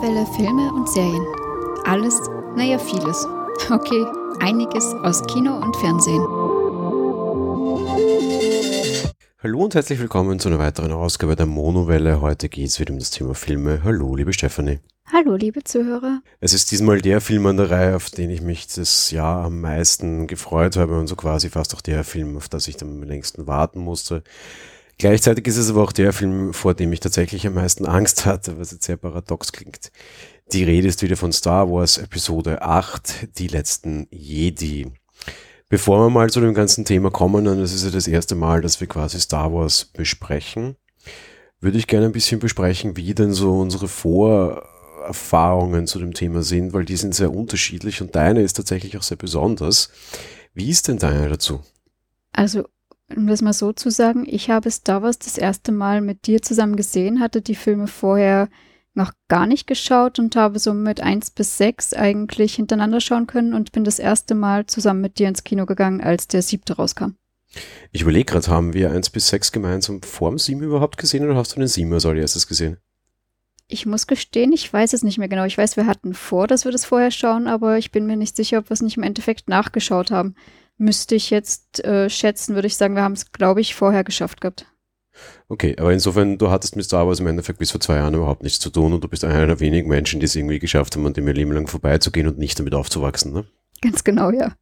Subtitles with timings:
[0.00, 1.26] Monowelle Filme und Serien.
[1.84, 2.18] Alles,
[2.56, 3.26] naja, vieles.
[3.70, 4.06] Okay,
[4.38, 6.22] einiges aus Kino und Fernsehen.
[9.42, 12.22] Hallo und herzlich willkommen zu einer weiteren Ausgabe der Monowelle.
[12.22, 13.82] Heute geht es wieder um das Thema Filme.
[13.84, 14.78] Hallo, liebe Stefanie.
[15.12, 16.22] Hallo, liebe Zuhörer.
[16.40, 19.60] Es ist diesmal der Film an der Reihe, auf den ich mich das Jahr am
[19.60, 23.46] meisten gefreut habe und so quasi fast auch der Film, auf das ich am längsten
[23.46, 24.22] warten musste.
[25.00, 28.58] Gleichzeitig ist es aber auch der Film, vor dem ich tatsächlich am meisten Angst hatte,
[28.58, 29.90] was jetzt sehr paradox klingt.
[30.52, 34.92] Die Rede ist wieder von Star Wars Episode 8, die letzten Jedi.
[35.70, 38.60] Bevor wir mal zu dem ganzen Thema kommen, und es ist ja das erste Mal,
[38.60, 40.76] dass wir quasi Star Wars besprechen,
[41.60, 46.74] würde ich gerne ein bisschen besprechen, wie denn so unsere Vorerfahrungen zu dem Thema sind,
[46.74, 49.88] weil die sind sehr unterschiedlich und deine ist tatsächlich auch sehr besonders.
[50.52, 51.62] Wie ist denn deine dazu?
[52.32, 52.66] Also
[53.16, 56.42] um das mal so zu sagen, ich habe Star Wars das erste Mal mit dir
[56.42, 58.48] zusammen gesehen, hatte die Filme vorher
[58.94, 63.54] noch gar nicht geschaut und habe so mit 1 bis 6 eigentlich hintereinander schauen können
[63.54, 67.12] und bin das erste Mal zusammen mit dir ins Kino gegangen, als der siebte rauskam.
[67.92, 71.36] Ich überlege gerade, haben wir 1 bis 6 gemeinsam vor dem 7 überhaupt gesehen oder
[71.36, 72.78] hast du den 7 als allererstes gesehen?
[73.66, 75.44] Ich muss gestehen, ich weiß es nicht mehr genau.
[75.44, 78.34] Ich weiß, wir hatten vor, dass wir das vorher schauen, aber ich bin mir nicht
[78.34, 80.34] sicher, ob wir es nicht im Endeffekt nachgeschaut haben
[80.80, 84.40] müsste ich jetzt äh, schätzen, würde ich sagen, wir haben es, glaube ich, vorher geschafft
[84.40, 84.66] gehabt.
[85.48, 88.42] Okay, aber insofern, du hattest mit Star Wars im Endeffekt bis vor zwei Jahren überhaupt
[88.42, 91.06] nichts zu tun und du bist einer der wenigen Menschen, die es irgendwie geschafft haben,
[91.06, 93.44] an dem ihr Leben lang vorbeizugehen und nicht damit aufzuwachsen, ne?
[93.82, 94.54] Ganz genau, ja.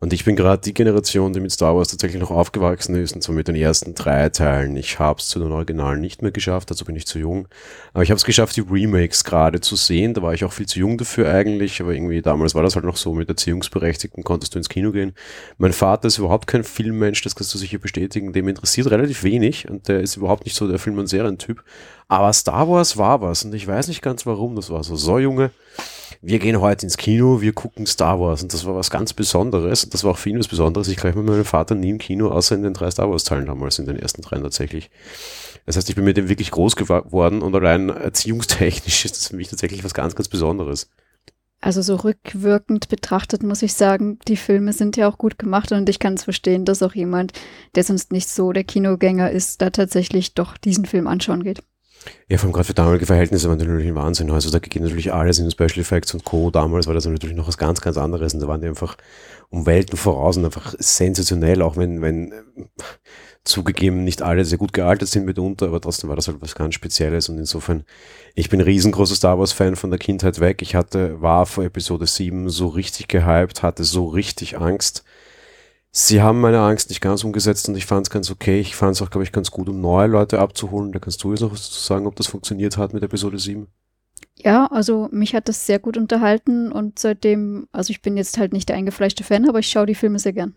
[0.00, 3.22] Und ich bin gerade die Generation, die mit Star Wars tatsächlich noch aufgewachsen ist, und
[3.22, 4.76] zwar mit den ersten drei Teilen.
[4.76, 7.48] Ich habe es zu den Originalen nicht mehr geschafft, dazu bin ich zu jung.
[7.92, 10.12] Aber ich habe es geschafft, die Remakes gerade zu sehen.
[10.14, 12.84] Da war ich auch viel zu jung dafür eigentlich, aber irgendwie damals war das halt
[12.84, 15.14] noch so, mit Erziehungsberechtigten konntest du ins Kino gehen.
[15.58, 18.32] Mein Vater ist überhaupt kein Filmmensch, das kannst du sicher bestätigen.
[18.32, 21.62] Dem interessiert relativ wenig und der ist überhaupt nicht so der Film- und Serientyp.
[22.08, 24.56] Aber Star Wars war was und ich weiß nicht ganz warum.
[24.56, 25.50] Das war so, so Junge
[26.22, 28.42] wir gehen heute ins Kino, wir gucken Star Wars.
[28.42, 29.88] Und das war was ganz Besonderes.
[29.88, 30.88] Das war auch für ihn was Besonderes.
[30.88, 33.78] Ich glaube mit meinem Vater nie im Kino, außer in den drei Star Wars-Teilen damals,
[33.78, 34.90] in den ersten dreien tatsächlich.
[35.66, 39.36] Das heißt, ich bin mit dem wirklich groß geworden und allein erziehungstechnisch ist das für
[39.36, 40.88] mich tatsächlich was ganz, ganz Besonderes.
[41.60, 45.88] Also so rückwirkend betrachtet muss ich sagen, die Filme sind ja auch gut gemacht und
[45.88, 47.32] ich kann es verstehen, dass auch jemand,
[47.74, 51.62] der sonst nicht so der Kinogänger ist, da tatsächlich doch diesen Film anschauen geht.
[52.28, 54.30] Ja, vor allem gerade für damalige Verhältnisse die natürlich ein Wahnsinn.
[54.30, 56.50] Also da geht natürlich alles in Special Effects und Co.
[56.50, 58.96] Damals war das natürlich noch was ganz, ganz anderes und da waren die einfach
[59.50, 62.32] um Welten voraus und einfach sensationell, auch wenn, wenn
[63.44, 66.74] zugegeben nicht alle sehr gut gealtert sind mitunter, aber trotzdem war das halt was ganz
[66.74, 67.84] Spezielles und insofern,
[68.34, 70.62] ich bin riesengroßer Star Wars Fan von der Kindheit weg.
[70.62, 75.04] Ich hatte, war vor Episode 7 so richtig gehypt, hatte so richtig Angst
[75.96, 78.58] Sie haben meine Angst nicht ganz umgesetzt und ich fand es ganz okay.
[78.58, 80.90] Ich fand es auch, glaube ich, ganz gut, um neue Leute abzuholen.
[80.90, 83.68] Da kannst du jetzt noch was zu sagen, ob das funktioniert hat mit Episode 7.
[84.36, 88.52] Ja, also mich hat das sehr gut unterhalten und seitdem, also ich bin jetzt halt
[88.52, 90.56] nicht der eingefleischte Fan, aber ich schaue die Filme sehr gern.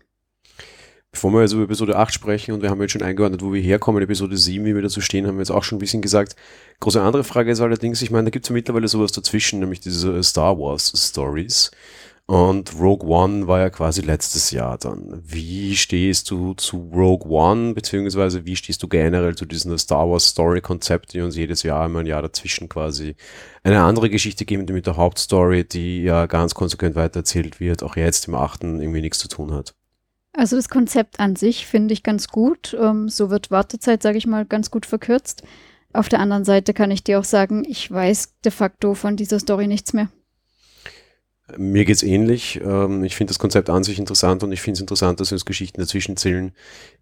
[1.12, 3.62] Bevor wir also über Episode 8 sprechen und wir haben jetzt schon eingeordnet, wo wir
[3.62, 6.34] herkommen, Episode 7, wie wir dazu stehen, haben wir jetzt auch schon ein bisschen gesagt.
[6.80, 9.78] Große andere Frage ist allerdings, ich meine, da gibt es ja mittlerweile sowas dazwischen, nämlich
[9.78, 11.70] diese Star Wars Stories.
[12.30, 15.22] Und Rogue One war ja quasi letztes Jahr dann.
[15.24, 20.26] Wie stehst du zu Rogue One, beziehungsweise wie stehst du generell zu diesem Star Wars
[20.26, 23.16] Story Konzept, die uns jedes Jahr immer ein Jahr dazwischen quasi
[23.62, 27.96] eine andere Geschichte geben, die mit der Hauptstory, die ja ganz konsequent weitererzählt wird, auch
[27.96, 29.74] jetzt im achten irgendwie nichts zu tun hat?
[30.34, 32.76] Also das Konzept an sich finde ich ganz gut.
[32.78, 35.44] Ähm, so wird Wartezeit, sage ich mal, ganz gut verkürzt.
[35.94, 39.38] Auf der anderen Seite kann ich dir auch sagen, ich weiß de facto von dieser
[39.38, 40.10] Story nichts mehr.
[41.56, 42.60] Mir geht's ähnlich.
[42.62, 45.36] Ähm, ich finde das Konzept an sich interessant und ich finde es interessant, dass wir
[45.36, 46.52] uns Geschichten dazwischen zählen.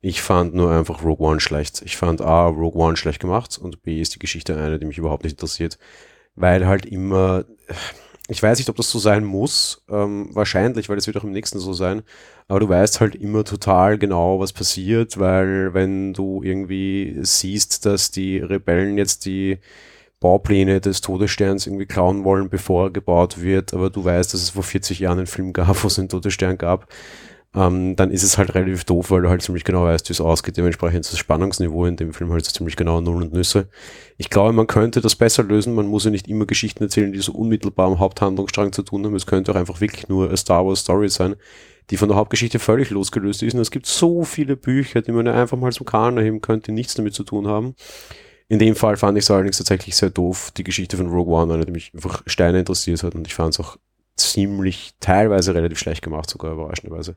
[0.00, 1.82] Ich fand nur einfach Rogue One schlecht.
[1.84, 4.98] Ich fand A, Rogue One schlecht gemacht und B ist die Geschichte eine, die mich
[4.98, 5.78] überhaupt nicht interessiert,
[6.36, 7.44] weil halt immer,
[8.28, 11.32] ich weiß nicht, ob das so sein muss, ähm, wahrscheinlich, weil es wird auch im
[11.32, 12.02] nächsten so sein,
[12.46, 18.12] aber du weißt halt immer total genau, was passiert, weil wenn du irgendwie siehst, dass
[18.12, 19.58] die Rebellen jetzt die
[20.20, 24.50] Baupläne des Todessterns irgendwie klauen wollen, bevor er gebaut wird, aber du weißt, dass es
[24.50, 26.88] vor 40 Jahren einen Film gab, wo es einen Todesstern gab,
[27.56, 30.20] ähm, dann ist es halt relativ doof, weil du halt ziemlich genau weißt, wie es
[30.20, 30.58] ausgeht.
[30.58, 33.68] Dementsprechend ist das Spannungsniveau in dem Film halt ziemlich genau Null und Nüsse.
[34.18, 35.74] Ich glaube, man könnte das besser lösen.
[35.74, 39.14] Man muss ja nicht immer Geschichten erzählen, die so unmittelbar am Haupthandlungsstrang zu tun haben.
[39.14, 41.36] Es könnte auch einfach wirklich nur eine Star Wars Story sein,
[41.88, 43.54] die von der Hauptgeschichte völlig losgelöst ist.
[43.54, 46.66] Und es gibt so viele Bücher, die man ja einfach mal zum Kahn erheben könnte,
[46.66, 47.74] die nichts damit zu tun haben.
[48.48, 51.54] In dem Fall fand ich es allerdings tatsächlich sehr doof, die Geschichte von Rogue One,
[51.54, 53.76] eine, die mich einfach Steine interessiert hat und ich fand es auch
[54.16, 57.16] ziemlich, teilweise relativ schlecht gemacht, sogar überraschenderweise.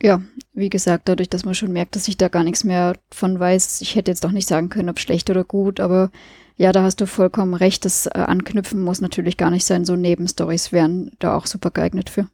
[0.00, 0.22] Ja,
[0.54, 3.80] wie gesagt, dadurch, dass man schon merkt, dass ich da gar nichts mehr von weiß,
[3.80, 6.10] ich hätte jetzt doch nicht sagen können, ob schlecht oder gut, aber
[6.58, 7.84] Ja, da hast du vollkommen recht.
[7.84, 9.84] Das äh, Anknüpfen muss natürlich gar nicht sein.
[9.84, 12.28] So Nebenstories wären da auch super geeignet für.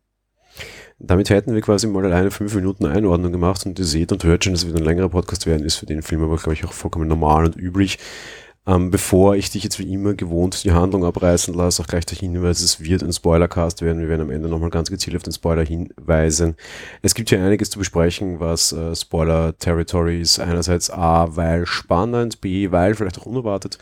[0.99, 4.45] Damit hätten wir quasi mal alleine fünf Minuten Einordnung gemacht und ihr seht und hört
[4.45, 6.65] schon, dass es wieder ein längerer Podcast werden ist für den Film, aber glaube ich
[6.65, 7.99] auch vollkommen normal und üblich.
[8.67, 12.17] Ähm, bevor ich dich jetzt wie immer gewohnt die Handlung abreißen lasse, auch gleich der
[12.17, 14.01] Hinweis, es wird ein Spoilercast werden.
[14.01, 16.57] Wir werden am Ende nochmal ganz gezielt auf den Spoiler hinweisen.
[17.03, 20.39] Es gibt hier einiges zu besprechen, was äh, Spoiler-Territory ist.
[20.39, 23.79] Einerseits A, weil spannend, B, weil vielleicht auch unerwartet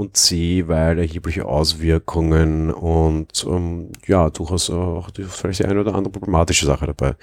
[0.00, 6.10] und C, weil erhebliche Auswirkungen und ähm, ja, durchaus auch vielleicht die eine oder andere
[6.10, 7.16] problematische Sache dabei.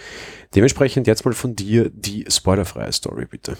[0.53, 3.57] Dementsprechend jetzt mal von dir die spoilerfreie Story, bitte.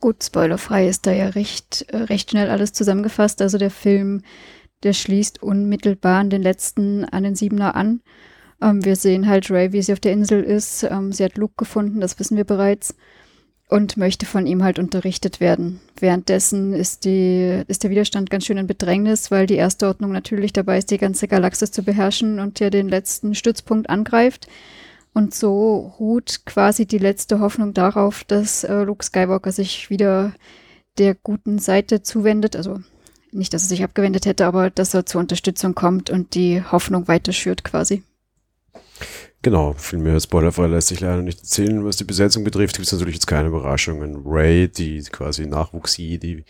[0.00, 3.40] Gut, spoilerfrei ist da ja recht, äh, recht schnell alles zusammengefasst.
[3.40, 4.22] Also der Film,
[4.82, 8.00] der schließt unmittelbar an den letzten, an den Siebener an.
[8.60, 10.82] Ähm, wir sehen halt Ray, wie sie auf der Insel ist.
[10.82, 12.96] Ähm, sie hat Luke gefunden, das wissen wir bereits.
[13.70, 15.80] Und möchte von ihm halt unterrichtet werden.
[15.98, 20.52] Währenddessen ist, die, ist der Widerstand ganz schön in Bedrängnis, weil die erste Ordnung natürlich
[20.52, 24.48] dabei ist, die ganze Galaxis zu beherrschen und ja den letzten Stützpunkt angreift.
[25.12, 30.34] Und so ruht quasi die letzte Hoffnung darauf, dass äh, Luke Skywalker sich wieder
[30.98, 32.56] der guten Seite zuwendet.
[32.56, 32.80] Also
[33.30, 37.06] nicht, dass er sich abgewendet hätte, aber dass er zur Unterstützung kommt und die Hoffnung
[37.06, 38.02] weiter schürt quasi.
[39.42, 41.84] Genau, viel mehr spoilerfrei lässt sich leider nicht erzählen.
[41.84, 44.22] Was die Besetzung betrifft, gibt es natürlich jetzt keine Überraschungen.
[44.26, 46.44] Ray, die quasi Nachwuchsie, die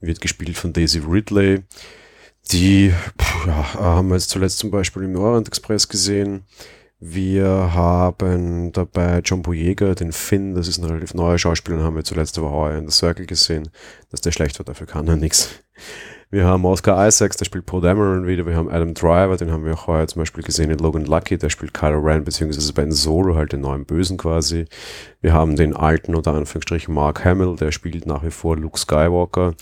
[0.00, 1.62] wird gespielt von Daisy Ridley.
[2.52, 2.92] Die
[3.46, 6.44] ja, haben wir jetzt zuletzt zum Beispiel im Orient Express gesehen.
[7.00, 11.96] Wir haben dabei John Boyega, den Finn, das ist ein relativ neuer Schauspieler, den haben
[11.96, 13.68] wir zuletzt aber heuer in The Circle gesehen.
[14.10, 15.50] Dass der schlecht war, dafür kann er nichts.
[16.28, 18.44] Wir haben Oscar Isaacs, der spielt Paul Dameron wieder.
[18.46, 21.38] Wir haben Adam Driver, den haben wir auch heuer zum Beispiel gesehen in Logan Lucky,
[21.38, 24.64] der spielt Kylo Ren, beziehungsweise Ben Solo, halt den neuen Bösen quasi.
[25.20, 29.54] Wir haben den alten, unter Anführungsstrichen, Mark Hamill, der spielt nach wie vor Luke Skywalker.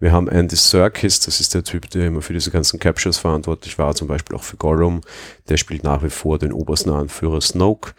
[0.00, 3.78] Wir haben Andy Serkis, das ist der Typ, der immer für diese ganzen Captures verantwortlich
[3.78, 5.02] war, zum Beispiel auch für Gollum.
[5.50, 7.92] Der spielt nach wie vor den obersten Anführer Snoke.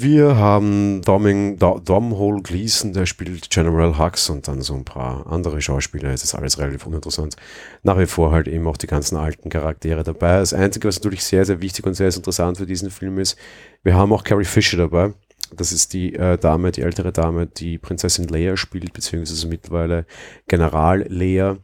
[0.00, 5.60] Wir haben Doming, Domhole Gleason, der spielt General Hux und dann so ein paar andere
[5.60, 6.10] Schauspieler.
[6.10, 7.34] Es ist alles relativ uninteressant.
[7.82, 10.38] Nach wie vor halt eben auch die ganzen alten Charaktere dabei.
[10.38, 13.36] Das Einzige, was natürlich sehr, sehr wichtig und sehr, sehr interessant für diesen Film ist,
[13.82, 15.14] wir haben auch Carrie Fisher dabei.
[15.52, 20.06] Das ist die äh, Dame, die ältere Dame, die Prinzessin Leia spielt, beziehungsweise mittlerweile
[20.46, 21.56] General Leia.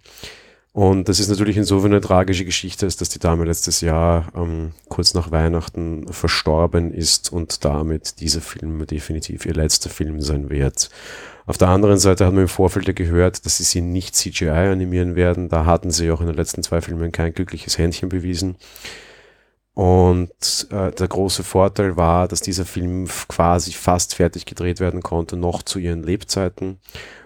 [0.75, 5.15] Und das ist natürlich insofern eine tragische Geschichte, dass die Dame letztes Jahr ähm, kurz
[5.15, 10.91] nach Weihnachten verstorben ist und damit dieser Film definitiv ihr letzter Film sein wird.
[11.47, 14.49] Auf der anderen Seite hat man im Vorfeld ja gehört, dass sie sie nicht CGI
[14.49, 15.49] animieren werden.
[15.49, 18.57] Da hatten sie auch in den letzten zwei Filmen kein glückliches Händchen bewiesen.
[19.75, 25.37] Und äh, der große Vorteil war, dass dieser Film quasi fast fertig gedreht werden konnte,
[25.37, 26.79] noch zu ihren Lebzeiten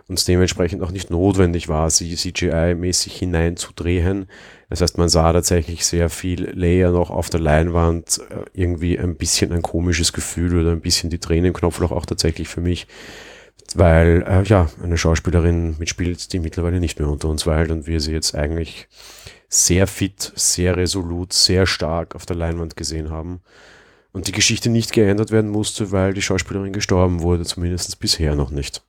[0.09, 4.27] und es dementsprechend auch nicht notwendig war, sie CGI-mäßig hineinzudrehen.
[4.71, 9.17] Das heißt, man sah tatsächlich sehr viel Layer noch auf der Leinwand, äh, irgendwie ein
[9.17, 12.87] bisschen ein komisches Gefühl oder ein bisschen die Tränen im Knopfloch auch tatsächlich für mich,
[13.75, 18.01] weil äh, ja eine Schauspielerin mitspielt, die mittlerweile nicht mehr unter uns weilt und wir
[18.01, 18.89] sie jetzt eigentlich
[19.51, 23.41] sehr fit, sehr resolut, sehr stark auf der Leinwand gesehen haben
[24.13, 28.51] und die Geschichte nicht geändert werden musste, weil die Schauspielerin gestorben wurde, zumindest bisher noch
[28.51, 28.83] nicht.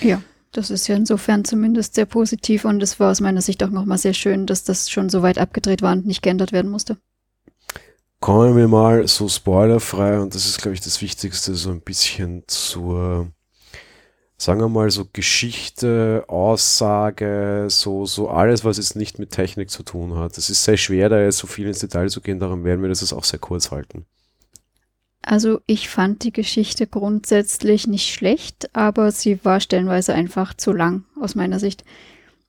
[0.00, 3.70] Ja, das ist ja insofern zumindest sehr positiv und es war aus meiner Sicht auch
[3.70, 6.96] nochmal sehr schön, dass das schon so weit abgedreht war und nicht geändert werden musste.
[8.20, 12.42] Kommen wir mal so spoilerfrei und das ist, glaube ich, das Wichtigste, so ein bisschen
[12.48, 13.30] zur,
[14.36, 19.84] sagen wir mal, so Geschichte, Aussage, so, so alles, was jetzt nicht mit Technik zu
[19.84, 20.36] tun hat.
[20.36, 22.88] Es ist sehr schwer, da jetzt so viel ins Detail zu gehen, darum werden wir
[22.88, 24.06] das auch sehr kurz halten.
[25.22, 31.04] Also ich fand die Geschichte grundsätzlich nicht schlecht, aber sie war stellenweise einfach zu lang
[31.20, 31.84] aus meiner Sicht.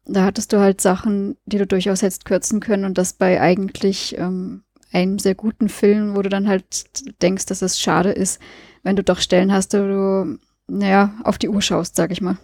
[0.06, 4.18] Da hattest du halt Sachen, die du durchaus hättest kürzen können und das bei eigentlich
[4.18, 8.40] ähm, einem sehr guten Film, wo du dann halt denkst, dass es schade ist,
[8.84, 12.38] wenn du doch Stellen hast, wo du, naja, auf die Uhr schaust, sag ich mal.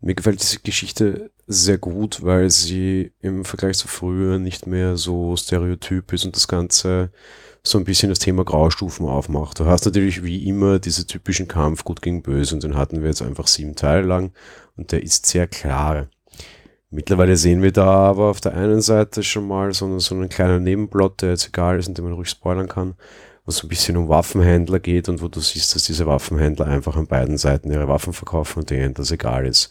[0.00, 5.36] Mir gefällt diese Geschichte sehr gut, weil sie im Vergleich zu früher nicht mehr so
[5.36, 7.12] stereotyp ist und das Ganze
[7.62, 9.60] so ein bisschen das Thema Graustufen aufmacht.
[9.60, 13.08] Du hast natürlich wie immer diese typischen Kampf gut gegen böse und den hatten wir
[13.08, 14.32] jetzt einfach sieben Teile lang
[14.76, 16.08] und der ist sehr klar.
[16.90, 20.64] Mittlerweile sehen wir da aber auf der einen Seite schon mal so, so einen kleinen
[20.64, 22.94] Nebenplot, der jetzt egal ist und den man ruhig spoilern kann,
[23.44, 26.96] wo es ein bisschen um Waffenhändler geht und wo du siehst, dass diese Waffenhändler einfach
[26.96, 29.70] an beiden Seiten ihre Waffen verkaufen und denen das egal ist.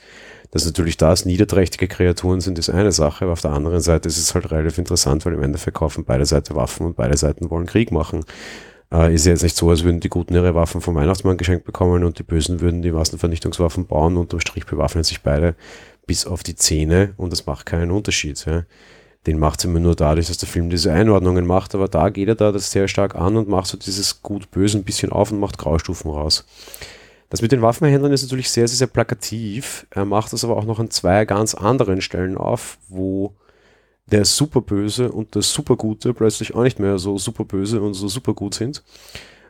[0.51, 4.17] Dass natürlich das niederträchtige Kreaturen sind, ist eine Sache, aber auf der anderen Seite ist
[4.17, 7.67] es halt relativ interessant, weil im Endeffekt kaufen beide Seiten Waffen und beide Seiten wollen
[7.67, 8.25] Krieg machen.
[8.91, 11.65] Äh, ist ja jetzt nicht so, als würden die Guten ihre Waffen vom Weihnachtsmann geschenkt
[11.65, 14.17] bekommen und die Bösen würden die Massenvernichtungswaffen bauen.
[14.17, 15.55] Unterm Strich bewaffnen sich beide
[16.07, 18.43] bis auf die Zähne und das macht keinen Unterschied.
[18.45, 18.63] Ja.
[19.27, 22.29] Den macht es immer nur dadurch, dass der Film diese Einordnungen macht, aber da geht
[22.29, 25.39] er da das sehr stark an und macht so dieses gut-böse ein bisschen auf und
[25.39, 26.45] macht Graustufen raus.
[27.29, 29.85] Das mit den Waffenhändlern ist natürlich sehr, sehr, sehr plakativ.
[29.91, 33.33] Er macht das aber auch noch an zwei ganz anderen Stellen auf, wo
[34.07, 38.83] der Superböse und der Supergute plötzlich auch nicht mehr so superböse und so supergut sind.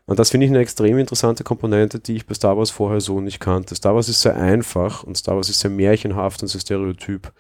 [0.06, 3.22] Und das finde ich eine extrem interessante Komponente, die ich bei Star Wars vorher so
[3.22, 3.76] nicht kannte.
[3.76, 7.32] Star Wars ist sehr einfach und Star Wars ist sehr märchenhaft und sehr stereotyp.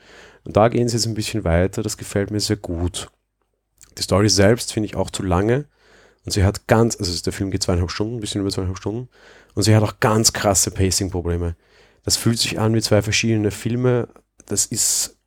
[0.45, 3.09] Und da gehen sie jetzt ein bisschen weiter, das gefällt mir sehr gut.
[3.97, 5.65] Die Story selbst finde ich auch zu lange.
[6.25, 9.09] Und sie hat ganz, also der Film geht zweieinhalb Stunden, ein bisschen über zweieinhalb Stunden.
[9.55, 11.55] Und sie hat auch ganz krasse Pacing-Probleme.
[12.03, 14.07] Das fühlt sich an wie zwei verschiedene Filme.
[14.45, 15.17] Das ist,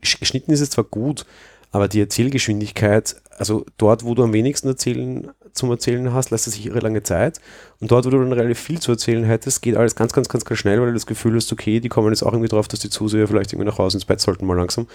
[0.00, 1.26] geschnitten ist es zwar gut,
[1.70, 6.54] aber die Erzählgeschwindigkeit, also dort, wo du am wenigsten erzählen, zum Erzählen hast, lässt es
[6.54, 7.40] sich irre lange Zeit.
[7.80, 10.44] Und dort, wo du dann relativ viel zu erzählen hättest, geht alles ganz, ganz, ganz,
[10.44, 12.80] ganz schnell, weil du das Gefühl hast, okay, die kommen jetzt auch irgendwie drauf, dass
[12.80, 14.88] die Zuseher vielleicht irgendwie nach Hause ins Bett sollten, mal langsam.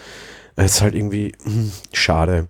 [0.55, 2.49] Es ist halt irgendwie mh, hm, schade.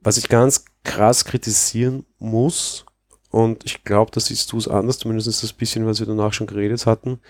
[0.00, 2.86] Was ich ganz krass kritisieren muss,
[3.30, 6.46] und ich glaube, das siehst du es anders, zumindest das bisschen, was wir danach schon
[6.46, 7.20] geredet hatten.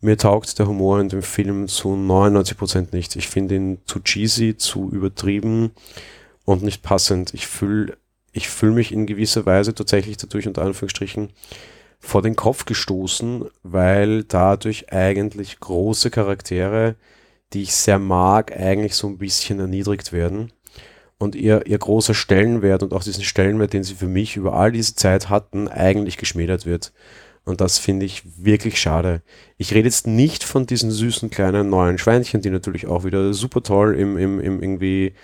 [0.00, 3.16] Mir taugt der Humor in dem Film zu 99% nicht.
[3.16, 5.70] Ich finde ihn zu cheesy, zu übertrieben
[6.44, 7.32] und nicht passend.
[7.32, 7.96] Ich fühle
[8.32, 11.30] ich fühl mich in gewisser Weise tatsächlich dadurch unter Anführungsstrichen
[11.98, 16.96] vor den Kopf gestoßen, weil dadurch eigentlich große Charaktere,
[17.54, 20.52] die ich sehr mag, eigentlich so ein bisschen erniedrigt werden
[21.18, 24.72] und ihr, ihr großer Stellenwert und auch diesen Stellenwert, den sie für mich über all
[24.72, 26.92] diese Zeit hatten, eigentlich geschmälert wird.
[27.44, 29.22] Und das finde ich wirklich schade.
[29.56, 33.62] Ich rede jetzt nicht von diesen süßen kleinen neuen Schweinchen, die natürlich auch wieder super
[33.62, 35.14] toll im, im, im irgendwie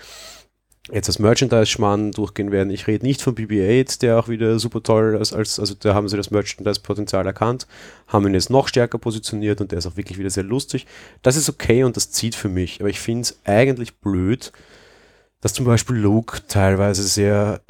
[0.90, 2.70] jetzt als Merchandise-Schmann durchgehen werden.
[2.70, 6.08] Ich rede nicht von BB-8, der auch wieder super toll als, als, also da haben
[6.08, 7.66] sie das Merchandise-Potenzial erkannt,
[8.08, 10.86] haben ihn jetzt noch stärker positioniert und der ist auch wirklich wieder sehr lustig.
[11.22, 14.52] Das ist okay und das zieht für mich, aber ich finde es eigentlich blöd,
[15.42, 17.60] dass zum Beispiel Luke teilweise sehr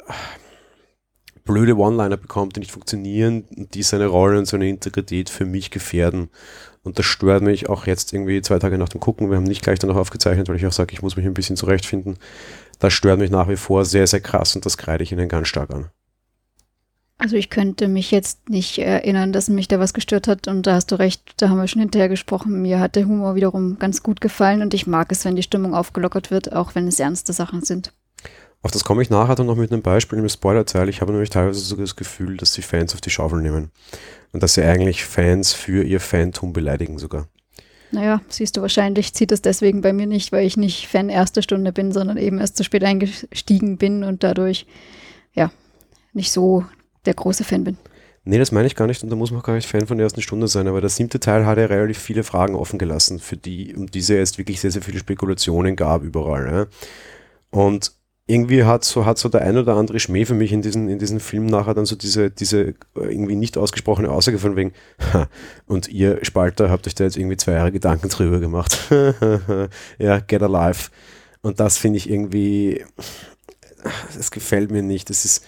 [1.43, 6.29] blöde One-Liner bekommt, die nicht funktionieren die seine Rolle und seine Integrität für mich gefährden.
[6.83, 9.29] Und das stört mich auch jetzt irgendwie zwei Tage nach dem Gucken.
[9.29, 11.57] Wir haben nicht gleich danach aufgezeichnet, weil ich auch sage, ich muss mich ein bisschen
[11.57, 12.17] zurechtfinden.
[12.79, 15.47] Das stört mich nach wie vor sehr, sehr krass und das kreide ich ihnen ganz
[15.47, 15.89] stark an.
[17.17, 20.75] Also ich könnte mich jetzt nicht erinnern, dass mich da was gestört hat und da
[20.75, 22.61] hast du recht, da haben wir schon hinterher gesprochen.
[22.61, 25.73] Mir hat der Humor wiederum ganz gut gefallen und ich mag es, wenn die Stimmung
[25.73, 27.93] aufgelockert wird, auch wenn es ernste Sachen sind.
[28.61, 30.87] Auf das komme ich nachher dann noch mit einem Beispiel im Spoiler-Teil.
[30.89, 33.71] Ich habe nämlich teilweise sogar das Gefühl, dass sie Fans auf die Schaufel nehmen
[34.31, 37.27] und dass sie eigentlich Fans für ihr Fantum beleidigen sogar.
[37.91, 41.41] Naja, siehst du, wahrscheinlich zieht es deswegen bei mir nicht, weil ich nicht Fan erster
[41.41, 44.65] Stunde bin, sondern eben erst zu spät eingestiegen bin und dadurch,
[45.33, 45.51] ja,
[46.13, 46.65] nicht so
[47.05, 47.77] der große Fan bin.
[48.25, 50.05] Nee, das meine ich gar nicht und da muss man gar nicht Fan von der
[50.05, 53.35] ersten Stunde sein, aber der siebte Teil hat ja relativ viele Fragen offen gelassen, für
[53.35, 56.51] die, um diese es wirklich sehr, sehr viele Spekulationen gab überall.
[56.51, 56.65] Ja.
[57.49, 57.91] Und
[58.25, 60.97] irgendwie hat so, hat so der ein oder andere Schmäh für mich in diesen, in
[60.97, 64.71] diesen Film nachher dann so diese, diese irgendwie nicht ausgesprochene Aussage von wegen,
[65.67, 68.89] und ihr Spalter habt euch da jetzt irgendwie zwei Jahre Gedanken drüber gemacht.
[69.99, 70.89] ja, get alive.
[71.41, 72.85] Und das finde ich irgendwie,
[74.15, 75.09] das gefällt mir nicht.
[75.09, 75.45] Das ist,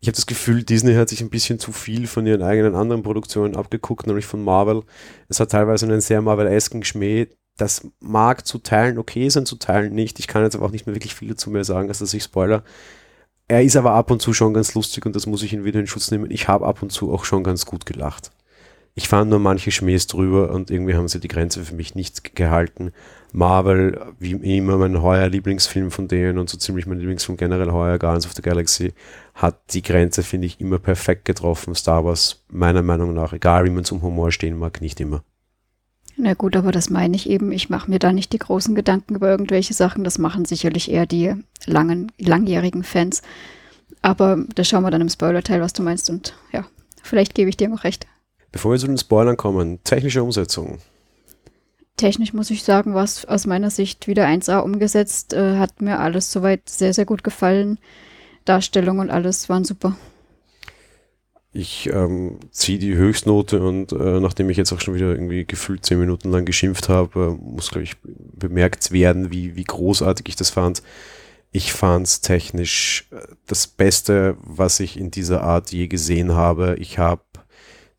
[0.00, 3.02] ich habe das Gefühl, Disney hat sich ein bisschen zu viel von ihren eigenen anderen
[3.02, 4.84] Produktionen abgeguckt, nämlich von Marvel.
[5.28, 7.26] Es hat teilweise einen sehr Marvel-esken Schmäh.
[7.56, 10.20] Das mag zu Teilen okay sein, zu Teilen nicht.
[10.20, 12.22] Ich kann jetzt aber auch nicht mehr wirklich viel dazu mehr sagen, dass das ich
[12.22, 12.62] Spoiler.
[13.48, 15.80] Er ist aber ab und zu schon ganz lustig und das muss ich ihn wieder
[15.80, 16.30] in Schutz nehmen.
[16.30, 18.30] Ich habe ab und zu auch schon ganz gut gelacht.
[18.98, 22.34] Ich fand nur manche Schmähs drüber und irgendwie haben sie die Grenze für mich nicht
[22.34, 22.90] gehalten.
[23.30, 27.96] Marvel, wie immer mein heuer Lieblingsfilm von denen und so ziemlich mein Lieblingsfilm generell heuer,
[28.00, 28.94] Guardians of the Galaxy,
[29.34, 31.76] hat die Grenze, finde ich, immer perfekt getroffen.
[31.76, 35.22] Star Wars, meiner Meinung nach, egal wie man zum Humor stehen mag, nicht immer.
[36.16, 37.52] Na gut, aber das meine ich eben.
[37.52, 40.02] Ich mache mir da nicht die großen Gedanken über irgendwelche Sachen.
[40.02, 41.34] Das machen sicherlich eher die
[41.66, 43.22] langen, langjährigen Fans.
[44.02, 46.10] Aber da schauen wir dann im Spoiler-Teil, was du meinst.
[46.10, 46.66] Und ja,
[47.00, 48.08] vielleicht gebe ich dir noch recht.
[48.52, 50.78] Bevor wir zu den Spoilern kommen, technische Umsetzung.
[51.96, 55.32] Technisch muss ich sagen, war es aus meiner Sicht wieder 1A umgesetzt.
[55.32, 57.78] Äh, hat mir alles soweit sehr, sehr gut gefallen.
[58.44, 59.96] Darstellung und alles waren super.
[61.52, 65.84] Ich ähm, ziehe die Höchstnote und äh, nachdem ich jetzt auch schon wieder irgendwie gefühlt
[65.84, 70.36] zehn Minuten lang geschimpft habe, äh, muss, glaube ich, bemerkt werden, wie, wie großartig ich
[70.36, 70.82] das fand.
[71.50, 76.76] Ich fand es technisch äh, das Beste, was ich in dieser Art je gesehen habe.
[76.78, 77.22] Ich habe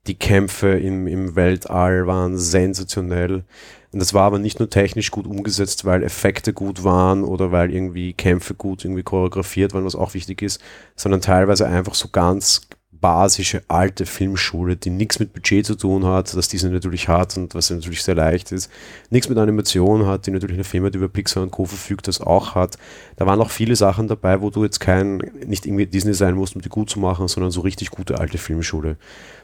[0.07, 3.43] die Kämpfe im, im Weltall waren sensationell.
[3.91, 7.73] Und das war aber nicht nur technisch gut umgesetzt, weil Effekte gut waren oder weil
[7.73, 10.61] irgendwie Kämpfe gut irgendwie choreografiert waren, was auch wichtig ist,
[10.95, 12.61] sondern teilweise einfach so ganz
[13.01, 17.55] basische alte Filmschule, die nichts mit Budget zu tun hat, das diese natürlich hat und
[17.55, 18.69] was natürlich sehr leicht ist,
[19.09, 21.65] nichts mit Animation hat, die natürlich eine Firma, die über Pixar und Co.
[21.65, 22.77] verfügt, das auch hat.
[23.15, 26.55] Da waren auch viele Sachen dabei, wo du jetzt kein, nicht irgendwie Disney sein musst,
[26.55, 28.97] um die gut zu machen, sondern so richtig gute alte Filmschule.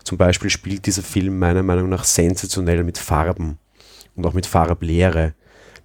[0.03, 3.57] Zum Beispiel spielt dieser Film meiner Meinung nach sensationell mit Farben
[4.15, 5.33] und auch mit Farblehre.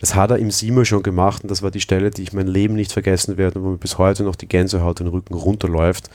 [0.01, 2.47] Das hat er im Siemer schon gemacht und das war die Stelle, die ich mein
[2.47, 6.09] Leben nicht vergessen werde und wo mir bis heute noch die Gänsehaut den Rücken runterläuft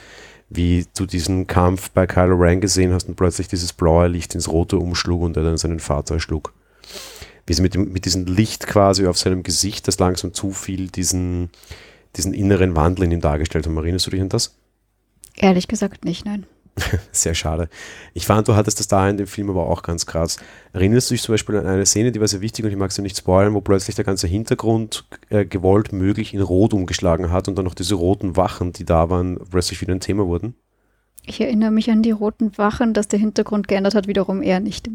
[0.49, 4.47] wie du diesen Kampf bei Kylo Ren gesehen hast und plötzlich dieses blaue Licht ins
[4.47, 6.53] Rote umschlug und er dann seinen Vater erschlug.
[7.47, 11.49] Wie sie mit, dem, mit diesem Licht quasi auf seinem Gesicht, das langsam zufiel, diesen,
[12.15, 13.77] diesen inneren Wandel in ihm dargestellt haben.
[13.77, 14.55] Erinnerst du dich an das?
[15.35, 16.45] Ehrlich gesagt nicht, nein.
[17.11, 17.69] Sehr schade.
[18.13, 20.37] Ich fand, du hattest das da in dem Film aber auch ganz krass.
[20.73, 22.91] Erinnerst du dich zum Beispiel an eine Szene, die war sehr wichtig und ich mag
[22.91, 27.47] sie nicht spoilern, wo plötzlich der ganze Hintergrund äh, gewollt möglich in Rot umgeschlagen hat
[27.47, 30.55] und dann noch diese roten Wachen, die da waren, plötzlich wieder ein Thema wurden?
[31.25, 34.89] Ich erinnere mich an die roten Wachen, dass der Hintergrund geändert hat, wiederum eher nicht.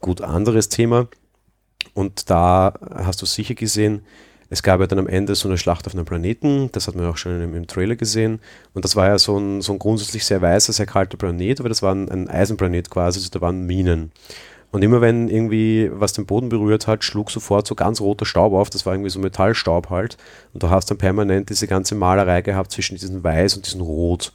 [0.00, 1.08] Gut, anderes Thema.
[1.94, 4.02] Und da hast du sicher gesehen,
[4.50, 7.06] es gab ja dann am Ende so eine Schlacht auf einem Planeten, das hat man
[7.06, 8.40] auch schon im, im Trailer gesehen.
[8.72, 11.68] Und das war ja so ein, so ein grundsätzlich sehr weißer, sehr kalter Planet, aber
[11.68, 14.12] das war ein, ein Eisenplanet quasi, also da waren Minen.
[14.74, 18.52] Und immer wenn irgendwie was den Boden berührt hat, schlug sofort so ganz roter Staub
[18.52, 18.70] auf.
[18.70, 20.16] Das war irgendwie so Metallstaub halt.
[20.52, 24.32] Und du hast dann permanent diese ganze Malerei gehabt zwischen diesem Weiß und diesem Rot.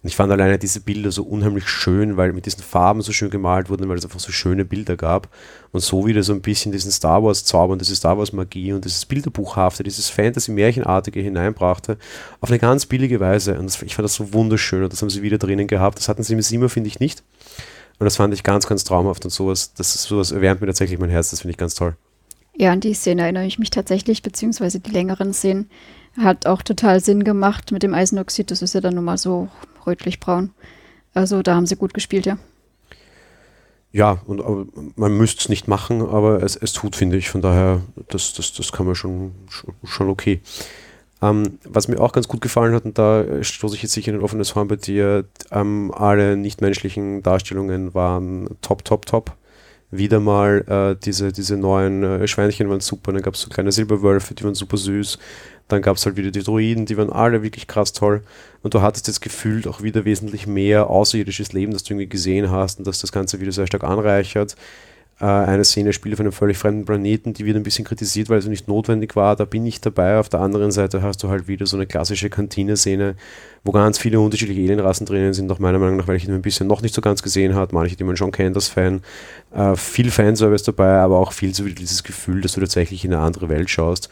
[0.00, 3.30] Und ich fand alleine diese Bilder so unheimlich schön, weil mit diesen Farben so schön
[3.30, 5.28] gemalt wurden, weil es einfach so schöne Bilder gab.
[5.72, 9.04] Und so wieder so ein bisschen diesen Star Wars-Zauber und diese Star Wars-Magie und dieses
[9.06, 11.98] Bilderbuchhafte, dieses Fantasy-Märchenartige hineinbrachte,
[12.40, 13.58] auf eine ganz billige Weise.
[13.58, 15.98] Und ich fand das so wunderschön und das haben sie wieder drinnen gehabt.
[15.98, 17.24] Das hatten sie im Simmer, finde ich, nicht.
[17.98, 20.98] Und das fand ich ganz, ganz traumhaft und sowas, das ist sowas erwärmt mir tatsächlich
[20.98, 21.96] mein Herz, das finde ich ganz toll.
[22.56, 25.70] Ja, an die Szene erinnere ich mich tatsächlich, beziehungsweise die längeren Szenen.
[26.16, 28.52] Hat auch total Sinn gemacht mit dem Eisenoxid.
[28.52, 29.48] Das ist ja dann nun mal so
[29.84, 30.50] rötlich-braun.
[31.12, 32.38] Also da haben sie gut gespielt, ja.
[33.90, 37.30] Ja, und man müsste es nicht machen, aber es, es tut, finde ich.
[37.30, 39.32] Von daher, das, das, das kann man schon,
[39.84, 40.40] schon okay.
[41.24, 44.18] Ähm, was mir auch ganz gut gefallen hat, und da stoße ich jetzt sicher in
[44.18, 49.32] ein offenes Horn bei dir, ähm, alle nichtmenschlichen Darstellungen waren top, top, top
[49.90, 53.12] wieder mal äh, diese, diese neuen äh, Schweinchen waren super.
[53.12, 55.18] Dann gab es so kleine Silberwölfe, die waren super süß.
[55.68, 58.22] Dann gab es halt wieder die Droiden, die waren alle wirklich krass toll.
[58.62, 62.50] Und du hattest jetzt gefühlt auch wieder wesentlich mehr außerirdisches Leben, das du irgendwie gesehen
[62.50, 64.56] hast und dass das Ganze wieder sehr stark anreichert.
[65.20, 68.38] Äh, eine Szene spielt auf einem völlig fremden Planeten, die wird ein bisschen kritisiert, weil
[68.38, 69.36] es nicht notwendig war.
[69.36, 70.18] Da bin ich dabei.
[70.18, 73.14] Auf der anderen Seite hast du halt wieder so eine klassische Kantine-Szene,
[73.64, 76.66] wo ganz viele unterschiedliche Alienrassen drinnen sind, nach meiner Meinung nach, welche man ein bisschen
[76.66, 77.72] noch nicht so ganz gesehen hat.
[77.72, 79.02] Manche, die man schon kennt als Fan.
[79.54, 83.22] Äh, viel Fanservice dabei, aber auch viel so dieses Gefühl, dass du tatsächlich in eine
[83.22, 84.08] andere Welt schaust.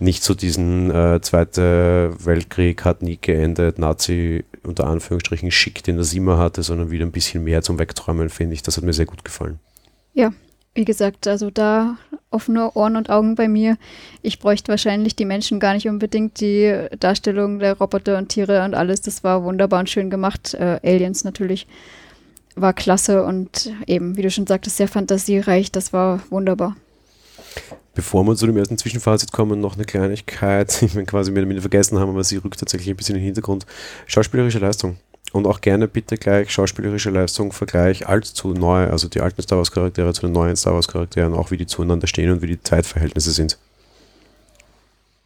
[0.00, 6.04] Nicht so diesen äh, Zweite Weltkrieg hat nie geendet, Nazi unter Anführungsstrichen Schick, den der
[6.04, 8.62] Sima hatte, sondern wieder ein bisschen mehr zum Wegträumen, finde ich.
[8.62, 9.60] Das hat mir sehr gut gefallen.
[10.12, 10.32] Ja,
[10.74, 11.96] wie gesagt, also da
[12.30, 13.76] offene Ohren und Augen bei mir.
[14.22, 16.40] Ich bräuchte wahrscheinlich die Menschen gar nicht unbedingt.
[16.40, 20.54] Die Darstellung der Roboter und Tiere und alles, das war wunderbar und schön gemacht.
[20.54, 21.66] Äh, Aliens natürlich
[22.56, 25.70] war klasse und eben, wie du schon sagtest, sehr fantasiereich.
[25.70, 26.76] Das war wunderbar.
[27.94, 31.50] Bevor wir zu dem ersten Zwischenfazit kommen, noch eine Kleinigkeit, die wir quasi mehr oder
[31.50, 33.64] weniger vergessen haben, aber sie rückt tatsächlich ein bisschen in den Hintergrund.
[34.06, 34.96] Schauspielerische Leistung
[35.34, 39.58] und auch gerne bitte gleich schauspielerische Leistung, Vergleich alt zu neu, also die alten Star
[39.58, 42.46] Wars Charaktere zu den neuen Star Wars Charakteren, auch wie die zueinander stehen und wie
[42.46, 43.58] die Zeitverhältnisse sind.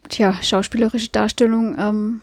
[0.09, 2.23] Tja, schauspielerische Darstellung, ähm,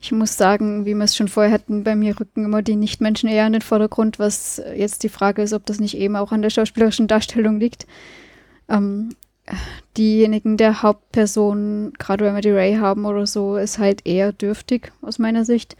[0.00, 3.28] ich muss sagen, wie wir es schon vorher hatten, bei mir rücken immer die Nichtmenschen
[3.28, 6.42] eher in den Vordergrund, was jetzt die Frage ist, ob das nicht eben auch an
[6.42, 7.88] der schauspielerischen Darstellung liegt.
[8.68, 9.16] Ähm,
[9.96, 14.92] diejenigen der Hauptpersonen, gerade wenn wir die Ray haben oder so, ist halt eher dürftig
[15.02, 15.76] aus meiner Sicht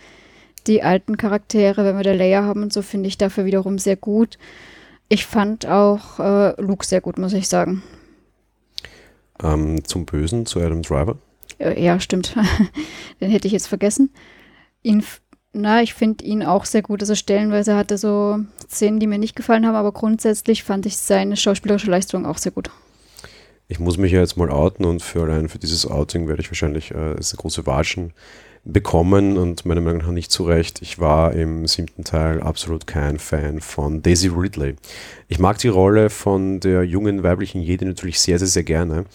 [0.67, 3.97] die alten Charaktere, wenn wir der Leia haben und so, finde ich dafür wiederum sehr
[3.97, 4.39] gut.
[5.09, 7.83] Ich fand auch äh, Luke sehr gut, muss ich sagen.
[9.43, 11.19] Ähm, zum Bösen, zu Adam Driver?
[11.59, 12.37] Äh, ja, stimmt.
[13.21, 14.11] Den hätte ich jetzt vergessen.
[14.83, 15.03] Ihn,
[15.53, 17.01] na, ich finde ihn auch sehr gut.
[17.03, 18.39] Also stellenweise hatte so
[18.71, 22.53] Szenen, die mir nicht gefallen haben, aber grundsätzlich fand ich seine schauspielerische Leistung auch sehr
[22.53, 22.71] gut.
[23.69, 26.51] Ich muss mich ja jetzt mal outen und für allein für dieses Outing werde ich
[26.51, 28.13] wahrscheinlich äh, ist eine große Watschen
[28.65, 30.83] bekommen und meiner Meinung nach nicht zu Recht.
[30.83, 34.77] Ich war im siebten Teil absolut kein Fan von Daisy Ridley.
[35.29, 39.07] Ich mag die Rolle von der jungen weiblichen Jedi natürlich sehr, sehr, sehr gerne.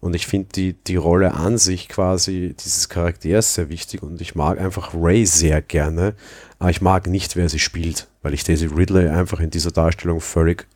[0.00, 4.34] Und ich finde die, die Rolle an sich quasi dieses Charakters sehr wichtig und ich
[4.34, 6.14] mag einfach Ray sehr gerne,
[6.58, 10.20] aber ich mag nicht, wer sie spielt, weil ich Daisy Ridley einfach in dieser Darstellung
[10.20, 10.66] völlig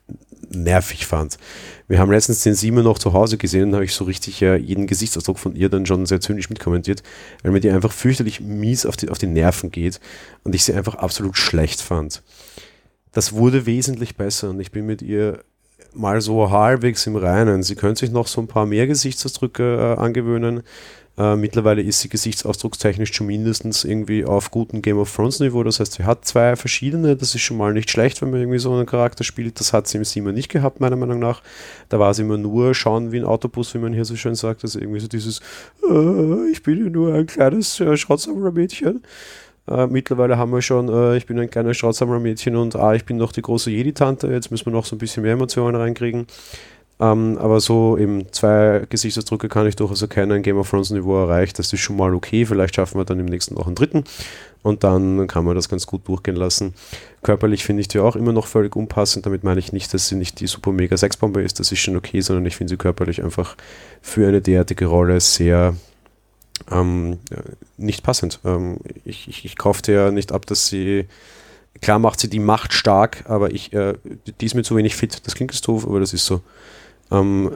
[0.49, 1.37] nervig fand.
[1.87, 4.55] Wir haben letztens den Simon noch zu Hause gesehen und habe ich so richtig äh,
[4.55, 7.03] jeden Gesichtsausdruck von ihr dann schon sehr zynisch mitkommentiert,
[7.43, 9.99] weil mir die einfach fürchterlich mies auf die, auf die Nerven geht
[10.43, 12.21] und ich sie einfach absolut schlecht fand.
[13.11, 15.43] Das wurde wesentlich besser und ich bin mit ihr
[15.93, 17.63] mal so halbwegs im Reinen.
[17.63, 20.63] Sie könnte sich noch so ein paar mehr Gesichtsausdrücke äh, angewöhnen.
[21.17, 25.63] Äh, mittlerweile ist sie gesichtsausdruckstechnisch mindestens irgendwie auf gutem Game of Thrones Niveau.
[25.63, 27.15] Das heißt, sie hat zwei verschiedene.
[27.17, 29.59] Das ist schon mal nicht schlecht, wenn man irgendwie so einen Charakter spielt.
[29.59, 31.41] Das hat sie im Simon nicht gehabt, meiner Meinung nach.
[31.89, 34.63] Da war sie immer nur schauen wie ein Autobus, wie man hier so schön sagt.
[34.63, 35.41] Also irgendwie so dieses,
[35.89, 39.03] äh, ich bin ja nur ein kleines äh, Schrottsammler-Mädchen.
[39.67, 43.17] Äh, mittlerweile haben wir schon, äh, ich bin ein kleines Schrottsammler-Mädchen und ah, ich bin
[43.17, 44.27] noch die große Jedi-Tante.
[44.27, 46.25] Jetzt müssen wir noch so ein bisschen mehr Emotionen reinkriegen.
[47.01, 50.43] Ähm, aber so eben zwei Gesichtsausdrücke kann ich durchaus erkennen.
[50.43, 52.45] Game of Thrones Niveau erreicht, das ist schon mal okay.
[52.45, 54.03] Vielleicht schaffen wir dann im nächsten noch einen dritten
[54.61, 56.75] und dann kann man das ganz gut durchgehen lassen.
[57.23, 59.25] Körperlich finde ich die auch immer noch völlig unpassend.
[59.25, 61.97] Damit meine ich nicht, dass sie nicht die super mega Sexbombe ist, das ist schon
[61.97, 63.57] okay, sondern ich finde sie körperlich einfach
[64.01, 65.75] für eine derartige Rolle sehr
[66.69, 67.17] ähm,
[67.77, 68.39] nicht passend.
[68.45, 71.07] Ähm, ich, ich, ich kaufte ja nicht ab, dass sie
[71.81, 73.95] klar macht sie die Macht stark, aber ich, äh,
[74.39, 75.25] die ist mir zu wenig fit.
[75.25, 76.41] Das klingt jetzt doof, aber das ist so.
[77.11, 77.51] Ähm,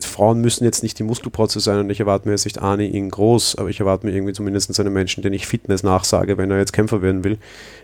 [0.00, 3.10] Frauen müssen jetzt nicht die Muskelprotze sein und ich erwarte mir jetzt nicht Arnie ihn
[3.10, 6.58] groß, aber ich erwarte mir irgendwie zumindest einen Menschen, den ich Fitness nachsage, wenn er
[6.58, 7.38] jetzt Kämpfer werden will.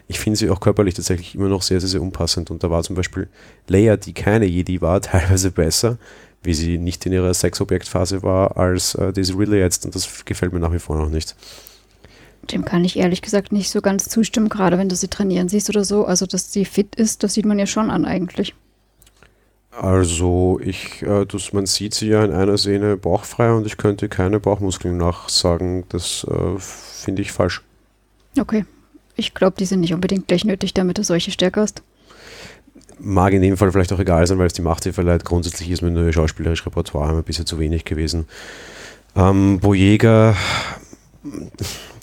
[0.08, 2.82] Ich finde sie auch körperlich tatsächlich immer noch sehr, sehr, sehr unpassend und da war
[2.82, 3.28] zum Beispiel
[3.68, 5.98] Leia, die keine Jedi war, teilweise besser,
[6.42, 10.52] wie sie nicht in ihrer Sexobjektphase war, als äh, Daisy Ridley jetzt und das gefällt
[10.52, 11.36] mir nach wie vor noch nicht.
[12.50, 15.68] Dem kann ich ehrlich gesagt nicht so ganz zustimmen, gerade wenn du sie trainieren siehst
[15.68, 16.06] oder so.
[16.06, 18.54] Also, dass sie fit ist, das sieht man ja schon an eigentlich.
[19.80, 24.08] Also ich, äh, das, man sieht sie ja in einer Szene bauchfrei und ich könnte
[24.08, 25.84] keine Bauchmuskeln nachsagen.
[25.88, 27.62] Das äh, finde ich falsch.
[28.38, 28.64] Okay.
[29.14, 31.82] Ich glaube, die sind nicht unbedingt gleich nötig, damit du solche Stärke hast.
[32.98, 35.24] Mag in dem Fall vielleicht auch egal sein, weil es die Macht verleiht.
[35.24, 38.26] Grundsätzlich ist mir nur schauspielerisch Repertoire ein bisschen zu wenig gewesen.
[39.14, 40.36] Ähm, Bojega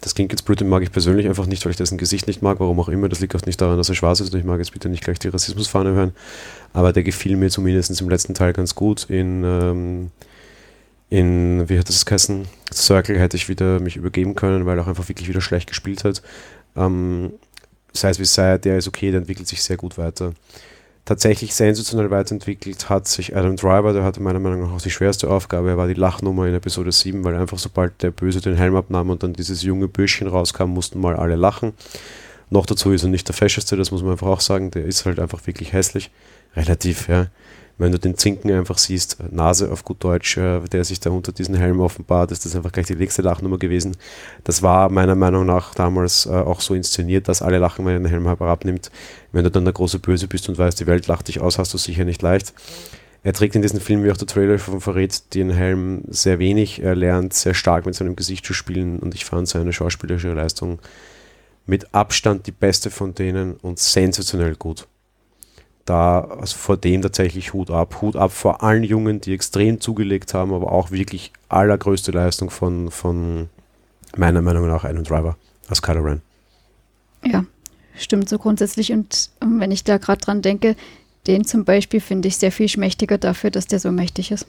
[0.05, 2.43] das klingt jetzt blöd, den mag ich persönlich einfach nicht, weil ich dessen Gesicht nicht
[2.43, 3.09] mag, warum auch immer.
[3.09, 4.35] Das liegt auch nicht daran, dass er schwarz ist.
[4.35, 6.13] Ich mag jetzt bitte nicht gleich die Rassismusfahne hören.
[6.73, 9.09] Aber der gefiel mir zumindest im letzten Teil ganz gut.
[9.09, 10.11] In, ähm,
[11.09, 12.45] in wie hat das geheißen?
[12.71, 16.03] Circle hätte ich wieder mich übergeben können, weil er auch einfach wirklich wieder schlecht gespielt
[16.03, 16.21] hat.
[16.75, 17.33] Ähm,
[17.91, 20.33] sei es wie sei, der ist okay, der entwickelt sich sehr gut weiter
[21.05, 25.29] tatsächlich sensationell weiterentwickelt hat sich Adam Driver, der hatte meiner Meinung nach auch die schwerste
[25.29, 28.75] Aufgabe, er war die Lachnummer in Episode 7, weil einfach sobald der Böse den Helm
[28.75, 31.73] abnahm und dann dieses junge Bürschchen rauskam, mussten mal alle lachen.
[32.49, 35.05] Noch dazu ist er nicht der fescheste, das muss man einfach auch sagen, der ist
[35.05, 36.11] halt einfach wirklich hässlich.
[36.55, 37.27] Relativ, ja
[37.77, 41.31] wenn du den Zinken einfach siehst, Nase auf gut Deutsch, äh, der sich da unter
[41.31, 43.97] diesen Helm offenbart, ist das einfach gleich die nächste Lachnummer gewesen.
[44.45, 47.99] Das war meiner Meinung nach damals äh, auch so inszeniert, dass alle lachen, wenn er
[47.99, 48.91] den Helm abnimmt.
[49.31, 51.73] Wenn du dann der große Böse bist und weißt, die Welt lacht dich aus, hast
[51.73, 52.53] du sicher nicht leicht.
[53.23, 56.81] Er trägt in diesem Film, wie auch der Trailer von verrät, den Helm sehr wenig.
[56.81, 60.79] Er lernt sehr stark mit seinem Gesicht zu spielen und ich fand seine schauspielerische Leistung
[61.65, 64.87] mit Abstand die beste von denen und sensationell gut
[65.85, 68.01] da also vor dem tatsächlich Hut ab.
[68.01, 72.91] Hut ab vor allen Jungen, die extrem zugelegt haben, aber auch wirklich allergrößte Leistung von,
[72.91, 73.49] von
[74.17, 76.21] meiner Meinung nach einem Driver als Kylo Ren.
[77.23, 77.45] Ja,
[77.97, 78.91] stimmt so grundsätzlich.
[78.91, 80.75] Und wenn ich da gerade dran denke,
[81.27, 84.47] den zum Beispiel finde ich sehr viel schmächtiger dafür, dass der so mächtig ist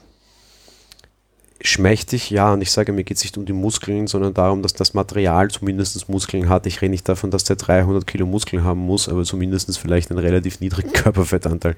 [1.61, 4.73] schmächtig, ja, und ich sage, mir geht es nicht um die Muskeln, sondern darum, dass
[4.73, 6.65] das Material zumindest Muskeln hat.
[6.65, 10.19] Ich rede nicht davon, dass der 300 Kilo Muskeln haben muss, aber zumindest vielleicht einen
[10.19, 11.75] relativ niedrigen Körperfettanteil,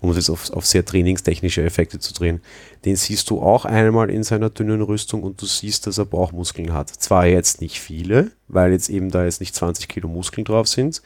[0.00, 2.40] um es jetzt auf, auf sehr trainingstechnische Effekte zu drehen.
[2.84, 6.72] Den siehst du auch einmal in seiner dünnen Rüstung und du siehst, dass er Bauchmuskeln
[6.72, 6.88] hat.
[6.88, 11.02] Zwar jetzt nicht viele, weil jetzt eben da jetzt nicht 20 Kilo Muskeln drauf sind,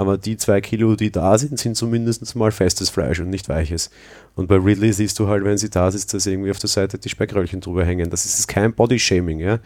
[0.00, 3.90] aber die zwei Kilo, die da sind, sind zumindest mal festes Fleisch und nicht weiches.
[4.34, 6.96] Und bei Ridley siehst du halt, wenn sie da sitzt, dass irgendwie auf der Seite
[6.96, 8.08] die Speckröllchen drüber hängen.
[8.08, 9.58] Das ist kein Bodyshaming, ja.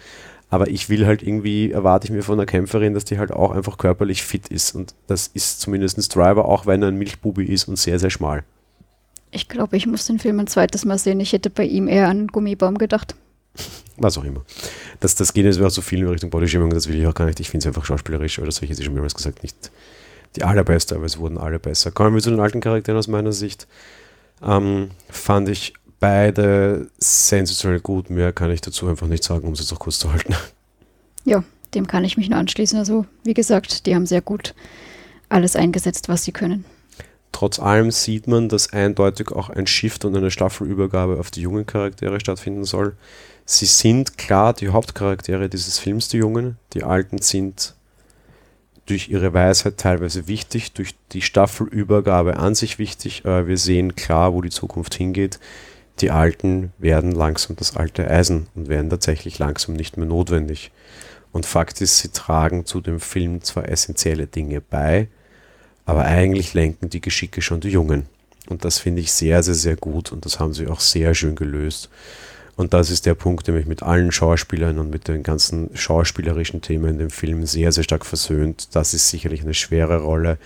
[0.51, 3.53] Aber ich will halt irgendwie, erwarte ich mir von einer Kämpferin, dass die halt auch
[3.53, 4.75] einfach körperlich fit ist.
[4.75, 8.43] Und das ist zumindest Driver, auch wenn er ein Milchbubi ist und sehr, sehr schmal.
[9.31, 11.21] Ich glaube, ich muss den Film ein zweites Mal sehen.
[11.21, 13.15] Ich hätte bei ihm eher an Gummibaum gedacht.
[13.99, 14.45] Was auch immer.
[14.99, 17.27] Das, das geht jetzt auch so viel in Richtung Bodyshaming, das will ich auch gar
[17.27, 17.39] nicht.
[17.39, 19.71] Ich finde es einfach schauspielerisch, oder das habe ich jetzt schon mehrmals gesagt, nicht
[20.37, 21.91] die allerbeste, aber es wurden alle besser.
[21.91, 23.67] Kommen wir zu den alten Charakteren aus meiner Sicht.
[24.43, 28.11] Ähm, fand ich beide sensationell gut.
[28.11, 30.35] Mehr kann ich dazu einfach nicht sagen, um es jetzt auch kurz zu halten.
[31.25, 31.43] Ja,
[31.75, 32.79] dem kann ich mich nur anschließen.
[32.79, 34.55] Also, wie gesagt, die haben sehr gut
[35.31, 36.67] alles eingesetzt, was sie können.
[37.33, 41.67] Trotz allem sieht man, dass eindeutig auch ein Shift und eine Staffelübergabe auf die jungen
[41.67, 42.95] Charaktere stattfinden soll.
[43.45, 46.59] Sie sind klar die Hauptcharaktere dieses Films, die Jungen.
[46.75, 47.75] Die Alten sind
[48.87, 53.25] durch ihre Weisheit teilweise wichtig, durch die Staffelübergabe an sich wichtig.
[53.25, 55.39] Wir sehen klar, wo die Zukunft hingeht.
[56.01, 60.71] Die Alten werden langsam das alte Eisen und werden tatsächlich langsam nicht mehr notwendig.
[61.33, 65.09] Und Fakt ist, sie tragen zu dem Film zwar essentielle Dinge bei,
[65.85, 68.07] aber eigentlich lenken die Geschicke schon die Jungen.
[68.49, 71.35] Und das finde ich sehr, sehr, sehr gut und das haben sie auch sehr schön
[71.35, 71.89] gelöst.
[72.57, 76.63] Und das ist der Punkt, der mich mit allen Schauspielern und mit den ganzen schauspielerischen
[76.63, 78.75] Themen in dem Film sehr, sehr stark versöhnt.
[78.77, 80.39] Das ist sicherlich eine schwere Rolle.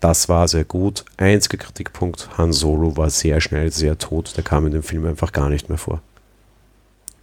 [0.00, 1.04] Das war sehr gut.
[1.16, 4.34] Einziger Kritikpunkt, Han Solo war sehr schnell sehr tot.
[4.36, 6.00] Der kam in dem Film einfach gar nicht mehr vor.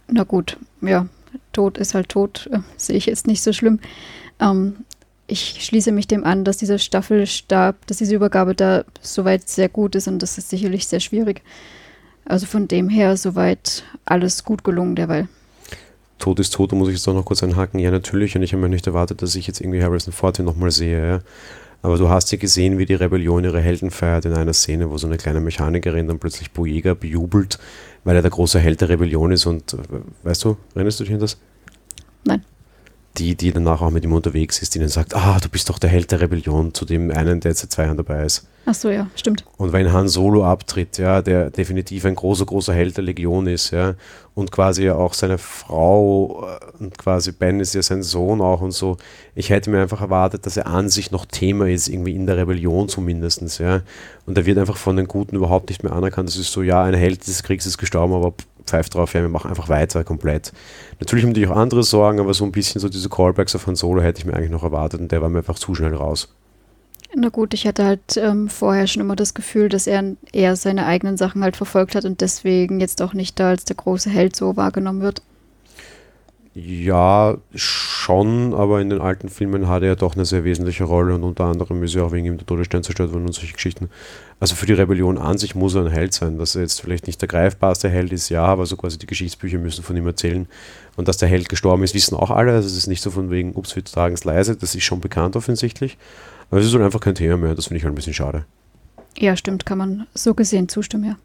[0.08, 1.06] Na gut, ja,
[1.52, 2.48] tot ist halt tot.
[2.52, 3.80] Äh, sehe ich jetzt nicht so schlimm.
[4.40, 4.76] Ähm,
[5.26, 9.94] ich schließe mich dem an, dass dieser Staffelstab, dass diese Übergabe da soweit sehr gut
[9.94, 11.42] ist und das ist sicherlich sehr schwierig.
[12.24, 15.28] Also von dem her soweit alles gut gelungen derweil.
[16.18, 17.80] Tod ist tot, da muss ich jetzt auch noch kurz einhaken.
[17.80, 20.44] Ja, natürlich, und ich habe mir nicht erwartet, dass ich jetzt irgendwie Harrison Ford hier
[20.44, 21.06] nochmal sehe.
[21.06, 21.20] Ja.
[21.82, 24.96] Aber du hast ja gesehen, wie die Rebellion ihre Helden feiert in einer Szene, wo
[24.96, 27.58] so eine kleine Mechanikerin dann plötzlich Boyega bejubelt,
[28.04, 29.44] weil er der große Held der Rebellion ist.
[29.44, 29.78] Und äh,
[30.22, 31.36] weißt du, erinnerst du dich an das?
[32.24, 32.42] Nein
[33.24, 35.78] die, die danach auch mit ihm unterwegs ist, die dann sagt, ah, du bist doch
[35.78, 38.46] der Held der Rebellion, zu dem einen, der jetzt seit zwei Jahren dabei ist.
[38.66, 39.44] Ach so, ja, stimmt.
[39.56, 43.70] Und wenn Han Solo abtritt, ja, der definitiv ein großer, großer Held der Legion ist,
[43.70, 43.94] ja,
[44.34, 48.60] und quasi ja auch seine Frau äh, und quasi Ben ist ja sein Sohn auch
[48.60, 48.96] und so.
[49.34, 52.36] Ich hätte mir einfach erwartet, dass er an sich noch Thema ist, irgendwie in der
[52.36, 53.82] Rebellion zumindest, ja.
[54.26, 56.28] Und er wird einfach von den Guten überhaupt nicht mehr anerkannt.
[56.28, 58.34] Das ist so, ja, ein Held des Kriegs ist gestorben, aber
[58.66, 60.52] pfeift drauf, ja, wir machen einfach weiter komplett.
[61.00, 63.76] Natürlich haben die auch andere Sorgen, aber so ein bisschen so diese Callbacks auf Han
[63.76, 66.34] Solo hätte ich mir eigentlich noch erwartet und der war mir einfach zu schnell raus.
[67.16, 70.86] Na gut, ich hatte halt ähm, vorher schon immer das Gefühl, dass er eher seine
[70.86, 74.34] eigenen Sachen halt verfolgt hat und deswegen jetzt auch nicht da als der große Held
[74.34, 75.22] so wahrgenommen wird.
[76.56, 81.16] Ja, schon, aber in den alten Filmen hat er ja doch eine sehr wesentliche Rolle
[81.16, 83.90] und unter anderem ist ja auch wegen ihm der Todesstern zerstört worden und solche Geschichten.
[84.38, 86.38] Also für die Rebellion an sich muss er ein Held sein.
[86.38, 89.58] Dass er jetzt vielleicht nicht der greifbarste Held ist, ja, aber so quasi die Geschichtsbücher
[89.58, 90.46] müssen von ihm erzählen.
[90.94, 92.52] Und dass der Held gestorben ist, wissen auch alle.
[92.52, 95.00] Also es ist nicht so von wegen, ups, wir tragen es leise, das ist schon
[95.00, 95.98] bekannt offensichtlich.
[96.52, 98.44] Aber es ist halt einfach kein Thema mehr, das finde ich halt ein bisschen schade.
[99.18, 101.16] Ja, stimmt, kann man so gesehen zustimmen, ja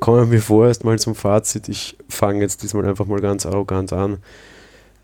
[0.00, 1.68] kommen wir vorerst mal zum Fazit.
[1.68, 4.18] Ich fange jetzt diesmal einfach mal ganz arrogant an.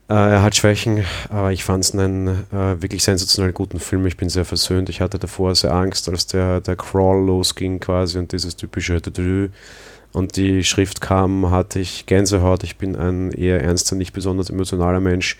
[0.09, 4.07] Äh, er hat Schwächen, aber ich fand es einen äh, wirklich sensationell guten Film.
[4.07, 4.88] Ich bin sehr versöhnt.
[4.88, 9.00] Ich hatte davor sehr Angst, als der, der Crawl losging quasi und dieses typische
[10.12, 12.64] und die Schrift kam, hatte ich Gänsehaut.
[12.64, 15.38] Ich bin ein eher ernster, nicht besonders emotionaler Mensch,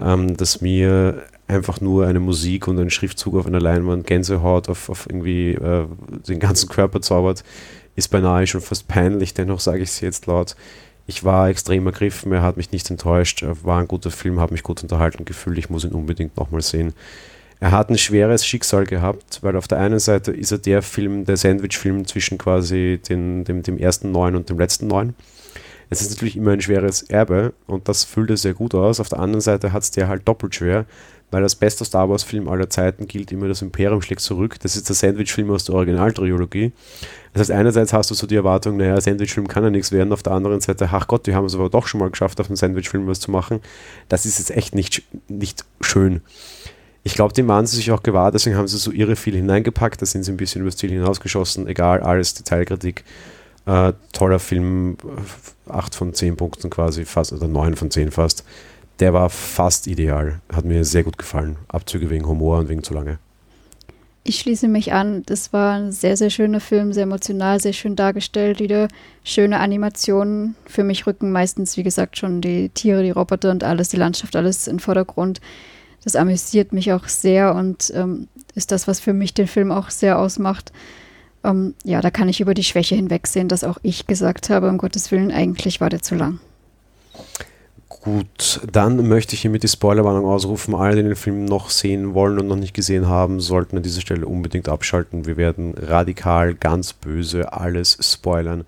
[0.00, 4.88] ähm, dass mir einfach nur eine Musik und ein Schriftzug auf einer Leinwand Gänsehaut auf,
[4.88, 5.86] auf irgendwie äh,
[6.26, 7.44] den ganzen Körper zaubert
[7.96, 10.56] ist beinahe schon fast peinlich, dennoch sage ich es jetzt laut.
[11.06, 14.62] Ich war extrem ergriffen, er hat mich nicht enttäuscht, war ein guter Film, hat mich
[14.62, 16.94] gut unterhalten gefühlt, ich muss ihn unbedingt nochmal sehen.
[17.58, 21.26] Er hat ein schweres Schicksal gehabt, weil auf der einen Seite ist er der Film,
[21.26, 25.14] der Sandwich-Film zwischen quasi den, dem, dem ersten neun und dem letzten neun.
[25.90, 29.00] Es ist natürlich immer ein schweres Erbe und das füllt er sehr gut aus.
[29.00, 30.86] Auf der anderen Seite hat es der halt doppelt schwer,
[31.32, 34.58] weil als bester Star Wars-Film aller Zeiten gilt immer das Imperium schlägt zurück.
[34.60, 36.72] Das ist der Sandwich-Film aus der Originaltrilogie.
[37.32, 40.22] Das heißt, einerseits hast du so die Erwartung, naja, Sandwich-Film kann ja nichts werden, auf
[40.22, 42.56] der anderen Seite, ach Gott, die haben es aber doch schon mal geschafft, auf einem
[42.56, 43.60] Sandwich-Film was zu machen.
[44.08, 46.20] Das ist jetzt echt nicht, nicht schön.
[47.02, 50.02] Ich glaube, die waren sie sich auch gewahr, deswegen haben sie so irre viel hineingepackt,
[50.02, 53.04] da sind sie ein bisschen übers Ziel hinausgeschossen, egal, alles Detailkritik.
[53.66, 54.96] Äh, toller Film,
[55.68, 58.44] 8 von 10 Punkten quasi, fast, oder 9 von 10 fast.
[59.00, 61.56] Der war fast ideal, hat mir sehr gut gefallen.
[61.68, 63.18] Abzüge wegen Humor und wegen zu lange.
[64.22, 65.22] Ich schließe mich an.
[65.24, 68.60] Das war ein sehr, sehr schöner Film, sehr emotional, sehr schön dargestellt.
[68.60, 68.88] Wieder
[69.24, 70.56] schöne Animationen.
[70.66, 74.36] Für mich rücken meistens, wie gesagt, schon die Tiere, die Roboter und alles, die Landschaft,
[74.36, 75.40] alles in Vordergrund.
[76.04, 79.90] Das amüsiert mich auch sehr und ähm, ist das, was für mich den Film auch
[79.90, 80.72] sehr ausmacht.
[81.44, 84.78] Ähm, ja, da kann ich über die Schwäche hinwegsehen, dass auch ich gesagt habe, um
[84.78, 86.40] Gottes Willen, eigentlich war der zu lang.
[87.88, 90.74] Gut, dann möchte ich hiermit die Spoilerwarnung ausrufen.
[90.74, 94.00] Alle, die den Film noch sehen wollen und noch nicht gesehen haben, sollten an dieser
[94.00, 95.26] Stelle unbedingt abschalten.
[95.26, 98.64] Wir werden radikal, ganz böse alles spoilern,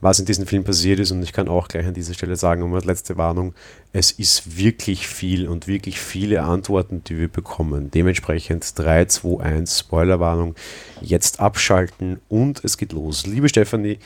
[0.00, 1.10] was in diesem Film passiert ist.
[1.10, 3.54] Und ich kann auch gleich an dieser Stelle sagen, um als letzte Warnung,
[3.92, 7.90] es ist wirklich viel und wirklich viele Antworten, die wir bekommen.
[7.90, 10.54] Dementsprechend 3, 2, 1, Spoilerwarnung.
[11.00, 13.26] Jetzt abschalten und es geht los.
[13.26, 13.98] Liebe Stefanie,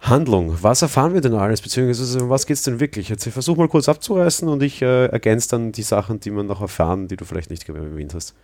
[0.00, 0.58] Handlung.
[0.60, 3.08] Was erfahren wir denn alles, beziehungsweise um was geht es denn wirklich?
[3.08, 6.60] Jetzt versuch mal kurz abzureißen und ich äh, ergänze dann die Sachen, die man noch
[6.60, 8.34] erfahren, die du vielleicht nicht erwähnt hast.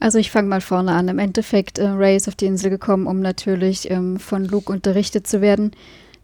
[0.00, 1.08] Also ich fange mal vorne an.
[1.08, 5.26] Im Endeffekt, äh, Ray ist auf die Insel gekommen, um natürlich ähm, von Luke unterrichtet
[5.26, 5.72] zu werden.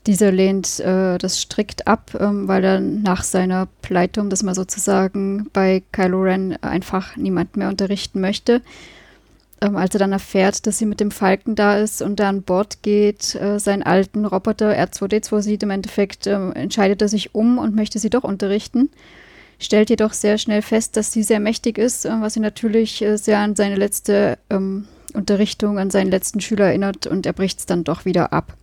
[0.06, 4.54] Dieser lehnt äh, das strikt ab, ähm, weil er nach seiner Pleite, um das mal
[4.54, 8.62] sozusagen, bei Kylo Ren einfach niemand mehr unterrichten möchte.
[9.60, 12.42] Ähm, als er dann erfährt, dass sie mit dem Falken da ist und da an
[12.42, 17.58] Bord geht, äh, seinen alten Roboter R2D2 sieht, im Endeffekt äh, entscheidet er sich um
[17.58, 18.90] und möchte sie doch unterrichten.
[19.58, 23.16] Stellt jedoch sehr schnell fest, dass sie sehr mächtig ist, äh, was ihn natürlich äh,
[23.16, 27.66] sehr an seine letzte ähm, Unterrichtung, an seinen letzten Schüler erinnert und er bricht es
[27.66, 28.56] dann doch wieder ab.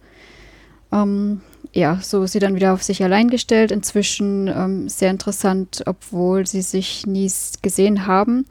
[0.93, 1.41] Ähm,
[1.73, 3.71] ja, so sie dann wieder auf sich allein gestellt.
[3.71, 8.45] Inzwischen ähm, sehr interessant, obwohl sie sich nie gesehen haben,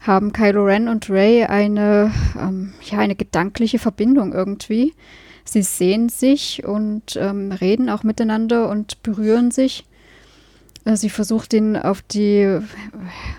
[0.00, 4.94] haben Kylo Ren und Ray eine, ähm, ja, eine gedankliche Verbindung irgendwie.
[5.44, 9.84] Sie sehen sich und ähm, reden auch miteinander und berühren sich.
[10.84, 12.58] Äh, sie versucht ihn auf die,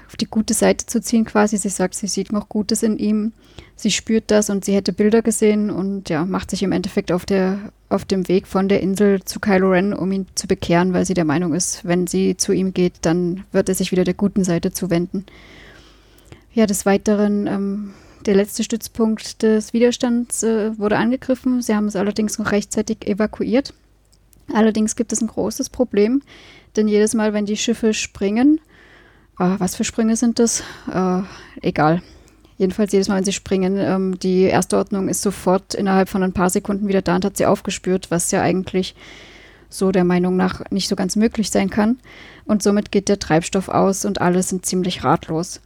[0.08, 1.58] auf die gute Seite zu ziehen quasi.
[1.58, 3.34] Sie sagt, sie sieht noch Gutes in ihm.
[3.75, 7.25] Sie spürt das und sie hätte Bilder gesehen und ja, macht sich im Endeffekt auf
[7.25, 7.60] der
[7.93, 11.13] auf dem Weg von der Insel zu Kylo Ren, um ihn zu bekehren, weil sie
[11.13, 14.43] der Meinung ist, wenn sie zu ihm geht, dann wird er sich wieder der guten
[14.43, 15.27] Seite zuwenden.
[16.53, 17.93] Ja, des Weiteren, ähm,
[18.25, 21.62] der letzte Stützpunkt des Widerstands äh, wurde angegriffen.
[21.62, 23.75] Sie haben es allerdings noch rechtzeitig evakuiert.
[24.51, 26.23] Allerdings gibt es ein großes Problem,
[26.75, 28.59] denn jedes Mal, wenn die Schiffe springen,
[29.39, 30.63] äh, was für Sprünge sind das?
[30.91, 31.21] Äh,
[31.62, 32.01] egal.
[32.57, 36.33] Jedenfalls jedes Mal, wenn sie springen, ähm, die erste Ordnung ist sofort innerhalb von ein
[36.33, 38.95] paar Sekunden wieder da und hat sie aufgespürt, was ja eigentlich
[39.69, 41.97] so der Meinung nach nicht so ganz möglich sein kann.
[42.45, 45.62] Und somit geht der Treibstoff aus und alle sind ziemlich ratlos.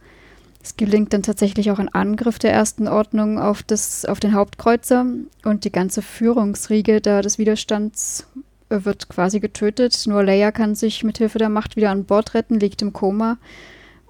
[0.62, 5.06] Es gelingt dann tatsächlich auch ein Angriff der ersten Ordnung auf, das, auf den Hauptkreuzer
[5.44, 8.26] und die ganze Führungsriege da des Widerstands
[8.68, 10.04] wird quasi getötet.
[10.06, 13.38] Nur Leia kann sich mit Hilfe der Macht wieder an Bord retten, liegt im Koma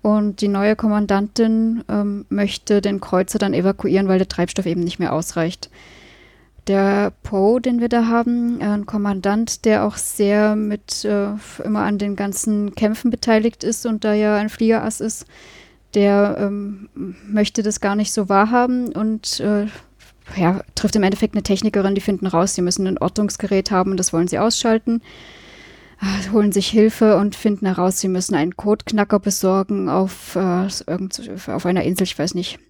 [0.03, 4.99] und die neue Kommandantin ähm, möchte den Kreuzer dann evakuieren, weil der Treibstoff eben nicht
[4.99, 5.71] mehr ausreicht.
[6.66, 11.31] Der Poe, den wir da haben, äh, ein Kommandant, der auch sehr mit äh,
[11.64, 15.27] immer an den ganzen Kämpfen beteiligt ist und da ja ein Fliegerass ist,
[15.94, 16.88] der ähm,
[17.27, 19.66] möchte das gar nicht so wahrhaben und äh,
[20.36, 23.96] ja, trifft im Endeffekt eine Technikerin, die finden raus, sie müssen ein Ortungsgerät haben und
[23.96, 25.02] das wollen sie ausschalten.
[26.00, 30.68] Ah, holen sich Hilfe und finden heraus, sie müssen einen Codeknacker besorgen auf, äh,
[31.48, 32.60] auf einer Insel, ich weiß nicht,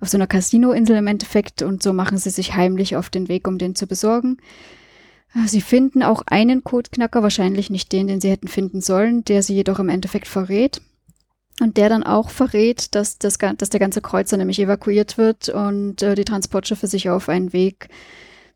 [0.00, 3.48] auf so einer Casino-Insel im Endeffekt und so machen sie sich heimlich auf den Weg,
[3.48, 4.36] um den zu besorgen.
[5.34, 9.42] Ah, sie finden auch einen Codeknacker, wahrscheinlich nicht den, den sie hätten finden sollen, der
[9.42, 10.80] sie jedoch im Endeffekt verrät.
[11.60, 16.02] Und der dann auch verrät, dass, das, dass der ganze Kreuzer nämlich evakuiert wird und
[16.02, 17.88] äh, die Transportschiffe sich auf einen Weg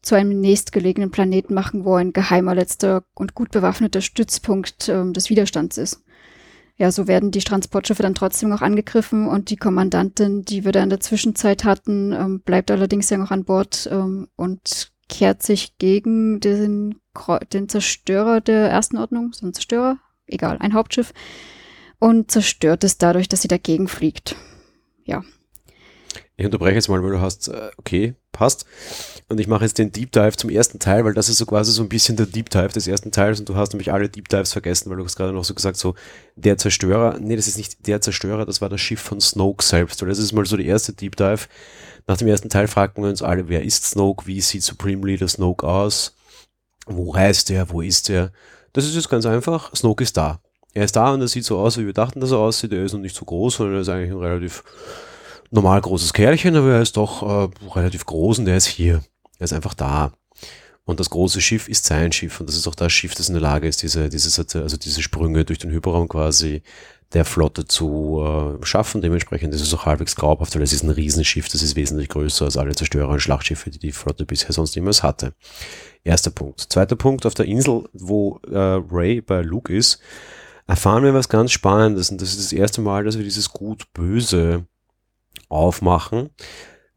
[0.02, 5.30] zu einem nächstgelegenen Planeten machen, wo ein geheimer letzter und gut bewaffneter Stützpunkt ähm, des
[5.30, 6.02] Widerstands ist.
[6.76, 10.82] Ja, so werden die Transportschiffe dann trotzdem noch angegriffen und die Kommandantin, die wir da
[10.82, 15.76] in der Zwischenzeit hatten, ähm, bleibt allerdings ja noch an Bord ähm, und kehrt sich
[15.78, 16.96] gegen den,
[17.52, 21.12] den Zerstörer der ersten Ordnung, so ein Zerstörer, egal, ein Hauptschiff,
[22.02, 24.34] und zerstört es dadurch, dass sie dagegen fliegt.
[25.04, 25.22] Ja,
[26.36, 28.64] ich unterbreche jetzt mal, weil du hast, äh, okay, passt.
[29.28, 31.70] Und ich mache jetzt den Deep Dive zum ersten Teil, weil das ist so quasi
[31.70, 34.28] so ein bisschen der Deep Dive des ersten Teils und du hast nämlich alle Deep
[34.28, 35.94] Dives vergessen, weil du hast gerade noch so gesagt, so
[36.34, 40.02] der Zerstörer, nee, das ist nicht der Zerstörer, das war das Schiff von Snoke selbst,
[40.02, 41.46] weil das ist mal so der erste Deep Dive.
[42.08, 45.28] Nach dem ersten Teil fragten wir uns alle, wer ist Snoke, wie sieht Supreme Leader
[45.28, 46.16] Snoke aus,
[46.86, 48.32] wo reist er, wo ist er?
[48.72, 50.40] Das ist jetzt ganz einfach, Snoke ist da.
[50.74, 52.84] Er ist da und er sieht so aus, wie wir dachten, dass er aussieht, er
[52.84, 54.64] ist noch nicht so groß, sondern er ist eigentlich ein relativ
[55.50, 59.02] normal großes Kerlchen, aber er ist doch äh, relativ groß und er ist hier.
[59.38, 60.12] Er ist einfach da.
[60.84, 63.34] Und das große Schiff ist sein Schiff und das ist auch das Schiff, das in
[63.34, 66.62] der Lage ist, diese, diese, also diese Sprünge durch den Hyperraum quasi
[67.12, 68.24] der Flotte zu
[68.60, 69.02] äh, schaffen.
[69.02, 72.46] Dementsprechend ist es auch halbwegs glaubhaft, weil es ist ein Riesenschiff, das ist wesentlich größer
[72.46, 75.34] als alle Zerstörer und Schlachtschiffe, die die Flotte bisher sonst niemals hatte.
[76.02, 76.60] Erster Punkt.
[76.60, 78.56] Zweiter Punkt, auf der Insel, wo äh,
[78.90, 80.00] Ray bei Luke ist,
[80.66, 84.66] erfahren wir was ganz Spannendes und das ist das erste Mal, dass wir dieses Gut-Böse
[85.48, 86.30] aufmachen,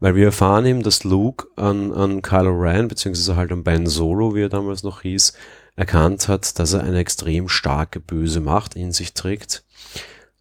[0.00, 4.34] weil wir erfahren eben, dass Luke an, an Kylo Ren, beziehungsweise halt an Ben Solo,
[4.34, 5.32] wie er damals noch hieß,
[5.74, 9.64] erkannt hat, dass er eine extrem starke böse Macht in sich trägt.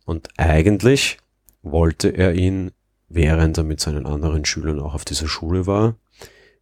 [0.05, 1.17] Und eigentlich
[1.61, 2.71] wollte er ihn,
[3.09, 5.95] während er mit seinen anderen Schülern auch auf dieser Schule war,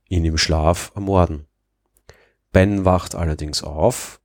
[0.09, 1.45] ihn im Schlaf ermorden.
[2.51, 4.21] Ben wacht allerdings auf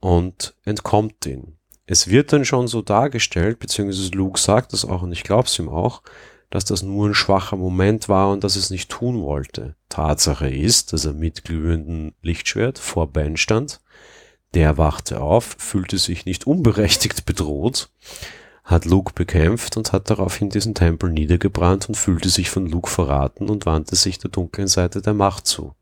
[0.00, 1.58] und entkommt ihn
[1.90, 5.58] es wird dann schon so dargestellt, beziehungsweise Luke sagt das auch und ich glaube es
[5.58, 6.02] ihm auch,
[6.50, 9.74] dass das nur ein schwacher Moment war und dass es nicht tun wollte.
[9.88, 13.80] Tatsache ist, dass er mit glühendem Lichtschwert vor Ben stand.
[14.52, 17.90] Der wachte auf, fühlte sich nicht unberechtigt bedroht,
[18.64, 23.48] hat Luke bekämpft und hat daraufhin diesen Tempel niedergebrannt und fühlte sich von Luke verraten
[23.48, 25.74] und wandte sich der dunklen Seite der Macht zu.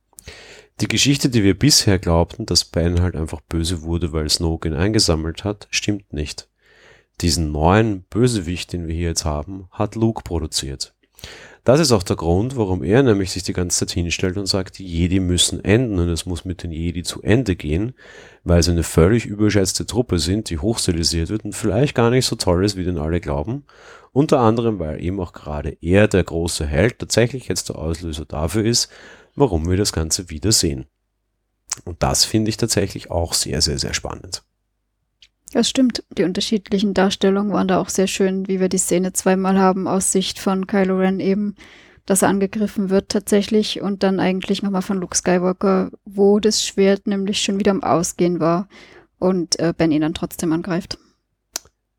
[0.82, 4.74] Die Geschichte, die wir bisher glaubten, dass Ben halt einfach böse wurde, weil Snoke ihn
[4.74, 6.50] eingesammelt hat, stimmt nicht.
[7.22, 10.94] Diesen neuen Bösewicht, den wir hier jetzt haben, hat Luke produziert.
[11.64, 14.78] Das ist auch der Grund, warum er nämlich sich die ganze Zeit hinstellt und sagt,
[14.78, 17.94] die Jedi müssen enden und es muss mit den Jedi zu Ende gehen,
[18.44, 22.36] weil sie eine völlig überschätzte Truppe sind, die hochstilisiert wird und vielleicht gar nicht so
[22.36, 23.64] toll ist, wie denn alle glauben.
[24.12, 28.64] Unter anderem, weil eben auch gerade er, der große Held, tatsächlich jetzt der Auslöser dafür
[28.64, 28.90] ist,
[29.36, 30.86] warum wir das Ganze wiedersehen.
[31.84, 34.42] Und das finde ich tatsächlich auch sehr, sehr, sehr spannend.
[35.52, 36.02] Das stimmt.
[36.18, 40.10] Die unterschiedlichen Darstellungen waren da auch sehr schön, wie wir die Szene zweimal haben aus
[40.10, 41.54] Sicht von Kylo Ren eben,
[42.04, 47.06] dass er angegriffen wird tatsächlich und dann eigentlich nochmal von Luke Skywalker, wo das Schwert
[47.06, 48.68] nämlich schon wieder am Ausgehen war
[49.18, 50.98] und äh, Ben ihn dann trotzdem angreift.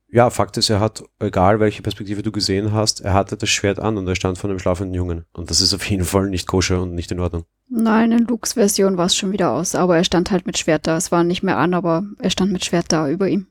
[0.10, 3.80] Ja, Fakt ist, er hat, egal welche Perspektive du gesehen hast, er hatte das Schwert
[3.80, 5.26] an und er stand vor einem schlafenden Jungen.
[5.34, 7.44] Und das ist auf jeden Fall nicht koscher und nicht in Ordnung.
[7.70, 10.88] Nein, in Lukes Version war es schon wieder aus, aber er stand halt mit Schwert
[10.88, 10.96] da.
[10.96, 13.48] Es war nicht mehr an, aber er stand mit Schwert da über ihm.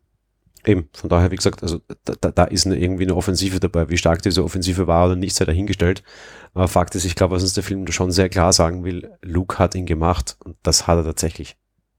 [0.65, 3.89] Eben, von daher, wie gesagt, also da, da ist eine, irgendwie eine Offensive dabei.
[3.91, 6.03] Wie stark diese Offensive war oder nicht, sei dahingestellt.
[6.55, 9.59] Aber Fakt ist, ich glaube, was uns der Film schon sehr klar sagen will, Luke
[9.59, 11.57] hat ihn gemacht und das hat er tatsächlich.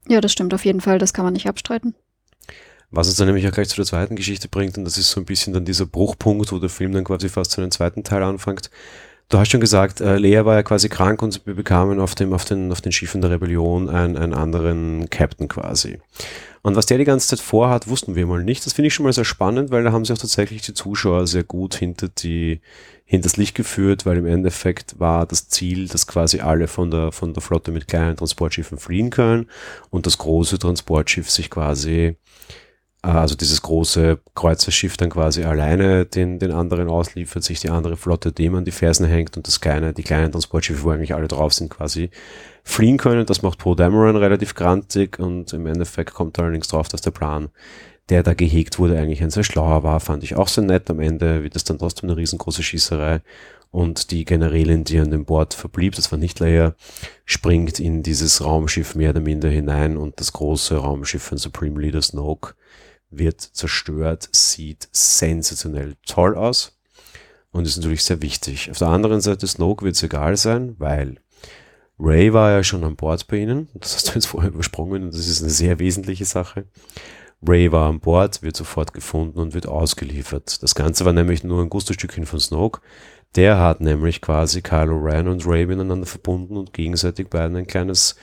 [0.08, 1.94] Ja, das stimmt auf jeden Fall, das kann man nicht abstreiten.
[2.90, 5.20] Was uns dann nämlich auch gleich zu der zweiten Geschichte bringt, und das ist so
[5.20, 8.22] ein bisschen dann dieser Bruchpunkt, wo der Film dann quasi fast zu einem zweiten Teil
[8.22, 8.70] anfängt.
[9.28, 12.32] Du hast schon gesagt, äh, Lea war ja quasi krank und wir bekamen auf dem,
[12.32, 15.98] auf den, auf den Schiffen der Rebellion einen, einen anderen Captain quasi.
[16.62, 18.64] Und was der die ganze Zeit vorhat, wussten wir mal nicht.
[18.64, 21.26] Das finde ich schon mal sehr spannend, weil da haben sich auch tatsächlich die Zuschauer
[21.26, 22.62] sehr gut hinter die,
[23.10, 27.32] hinters Licht geführt, weil im Endeffekt war das Ziel, dass quasi alle von der, von
[27.32, 29.48] der Flotte mit kleinen Transportschiffen fliehen können
[29.88, 32.16] und das große Transportschiff sich quasi
[33.02, 38.32] also dieses große Kreuzerschiff dann quasi alleine den, den anderen ausliefert, sich die andere Flotte
[38.32, 41.54] dem an die Fersen hängt und das kleine, die kleinen Transportschiffe, wo eigentlich alle drauf
[41.54, 42.10] sind, quasi
[42.64, 43.24] fliehen können.
[43.24, 47.50] Das macht Poe Dameron relativ grantig und im Endeffekt kommt allerdings drauf, dass der Plan,
[48.08, 50.90] der da gehegt wurde, eigentlich ein sehr schlauer war, fand ich auch sehr nett.
[50.90, 53.20] Am Ende wird es dann trotzdem eine riesengroße Schießerei
[53.70, 56.74] und die Generälin, die an dem Bord verblieb, das war nicht Leia,
[57.26, 62.02] springt in dieses Raumschiff mehr oder minder hinein und das große Raumschiff von Supreme Leader
[62.02, 62.54] Snoke
[63.10, 66.78] wird zerstört, sieht sensationell toll aus
[67.50, 68.70] und ist natürlich sehr wichtig.
[68.70, 71.16] Auf der anderen Seite Snoke wird es egal sein, weil
[71.98, 73.68] Ray war ja schon an Bord bei ihnen.
[73.74, 76.66] Das hast du jetzt vorher übersprungen und das ist eine sehr wesentliche Sache.
[77.46, 80.62] Ray war an Bord, wird sofort gefunden und wird ausgeliefert.
[80.62, 82.80] Das Ganze war nämlich nur ein Gusto-Stückchen von Snoke.
[83.36, 88.16] Der hat nämlich quasi Kylo Ren und Ray miteinander verbunden und gegenseitig beiden ein kleines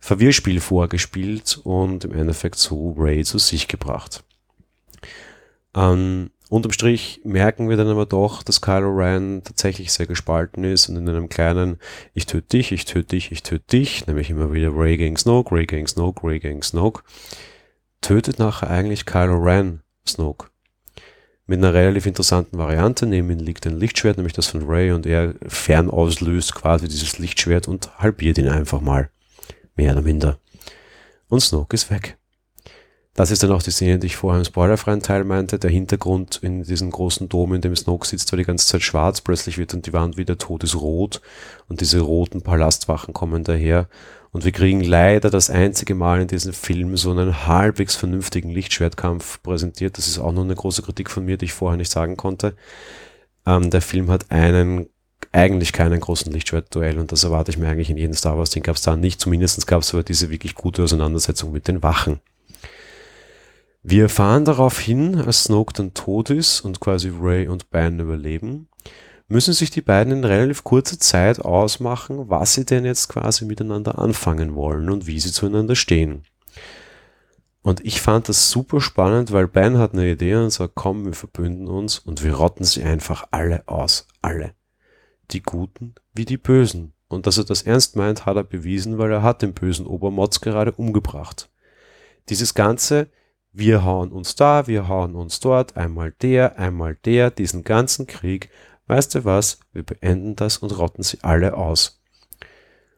[0.00, 4.24] Verwirrspiel vorgespielt und im Endeffekt so Ray zu sich gebracht.
[5.74, 10.88] Ähm, unterm Strich merken wir dann aber doch, dass Kylo Ren tatsächlich sehr gespalten ist
[10.88, 11.78] und in einem kleinen
[12.14, 15.54] Ich töte dich, ich töte dich, ich töte dich, nämlich immer wieder Ray gegen Snoke,
[15.54, 17.02] Ray gegen Snoke, Ray gegen Snoke,
[18.00, 20.48] tötet nachher eigentlich Kylo Ren Snoke.
[21.46, 23.06] Mit einer relativ interessanten Variante.
[23.06, 27.68] Neben ihm liegt ein Lichtschwert, nämlich das von Ray, und er fernauslöst quasi dieses Lichtschwert
[27.68, 29.10] und halbiert ihn einfach mal.
[29.74, 30.38] Mehr oder minder.
[31.28, 32.17] Und Snoke ist weg.
[33.18, 35.58] Das ist dann auch die Szene, die ich vorher im spoilerfreien Teil meinte.
[35.58, 39.22] Der Hintergrund in diesem großen Dom, in dem Snoke sitzt, war die ganze Zeit schwarz.
[39.22, 41.20] Plötzlich wird dann die Wand wieder todesrot
[41.68, 43.88] und diese roten Palastwachen kommen daher.
[44.30, 49.42] Und wir kriegen leider das einzige Mal in diesem Film so einen halbwegs vernünftigen Lichtschwertkampf
[49.42, 49.98] präsentiert.
[49.98, 52.54] Das ist auch noch eine große Kritik von mir, die ich vorher nicht sagen konnte.
[53.44, 54.86] Ähm, der Film hat einen
[55.32, 58.50] eigentlich keinen großen Lichtschwertduell und das erwarte ich mir eigentlich in jedem Star Wars.
[58.50, 59.20] Den gab es da nicht.
[59.20, 62.20] Zumindest gab es aber diese wirklich gute Auseinandersetzung mit den Wachen.
[63.82, 68.68] Wir fahren darauf hin, als Snoke dann tot ist und quasi Ray und Ben überleben,
[69.28, 73.98] müssen sich die beiden in relativ kurzer Zeit ausmachen, was sie denn jetzt quasi miteinander
[73.98, 76.24] anfangen wollen und wie sie zueinander stehen.
[77.62, 81.12] Und ich fand das super spannend, weil Ben hat eine Idee und sagt, komm, wir
[81.12, 84.06] verbünden uns und wir rotten sie einfach alle aus.
[84.22, 84.54] Alle.
[85.30, 86.94] Die Guten wie die Bösen.
[87.08, 90.40] Und dass er das ernst meint, hat er bewiesen, weil er hat den bösen Obermotz
[90.40, 91.50] gerade umgebracht.
[92.28, 93.08] Dieses ganze,
[93.52, 98.50] wir hauen uns da, wir hauen uns dort, einmal der, einmal der, diesen ganzen Krieg.
[98.86, 99.60] Weißt du was?
[99.72, 102.00] Wir beenden das und rotten sie alle aus.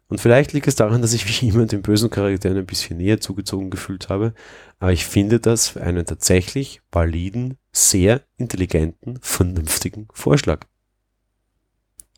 [0.09, 3.20] Und vielleicht liegt es daran, dass ich wie immer den bösen Charakteren ein bisschen näher
[3.20, 4.34] zugezogen gefühlt habe,
[4.80, 10.66] aber ich finde das für einen tatsächlich validen, sehr intelligenten, vernünftigen Vorschlag.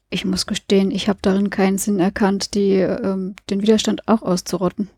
[0.08, 4.90] Ich muss gestehen, ich habe darin keinen Sinn erkannt, die, ähm, den Widerstand auch auszurotten.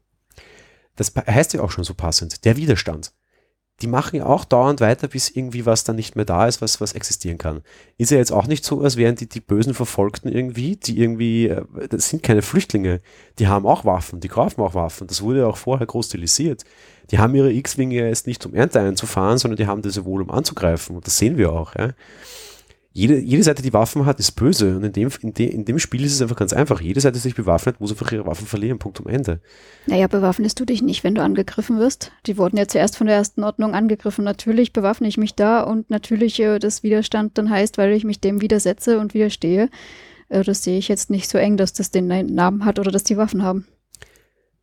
[0.96, 3.12] Das heißt ja auch schon so passend, der Widerstand
[3.82, 6.80] die machen ja auch dauernd weiter, bis irgendwie was dann nicht mehr da ist, was,
[6.80, 7.62] was existieren kann.
[7.98, 11.48] Ist ja jetzt auch nicht so, als wären die die bösen Verfolgten irgendwie, die irgendwie,
[11.48, 13.00] äh, das sind keine Flüchtlinge,
[13.38, 15.08] die haben auch Waffen, die kaufen auch Waffen.
[15.08, 16.64] Das wurde ja auch vorher groß stilisiert.
[17.10, 20.30] Die haben ihre X-Winge jetzt nicht um Ernte einzufahren, sondern die haben diese wohl um
[20.30, 20.96] anzugreifen.
[20.96, 21.74] Und das sehen wir auch.
[21.74, 21.90] Ja
[22.96, 24.76] jede, jede Seite, die Waffen hat, ist böse.
[24.76, 26.80] Und in dem, in, de, in dem Spiel ist es einfach ganz einfach.
[26.80, 28.78] Jede Seite, die sich bewaffnet, muss einfach ihre Waffen verlieren.
[28.78, 29.40] Punkt um Ende.
[29.86, 32.12] Naja, bewaffnest du dich nicht, wenn du angegriffen wirst.
[32.26, 34.24] Die wurden ja zuerst von der ersten Ordnung angegriffen.
[34.24, 38.20] Natürlich bewaffne ich mich da und natürlich äh, das Widerstand dann heißt, weil ich mich
[38.20, 39.70] dem widersetze und widerstehe.
[40.28, 43.02] Äh, das sehe ich jetzt nicht so eng, dass das den Namen hat oder dass
[43.02, 43.66] die Waffen haben.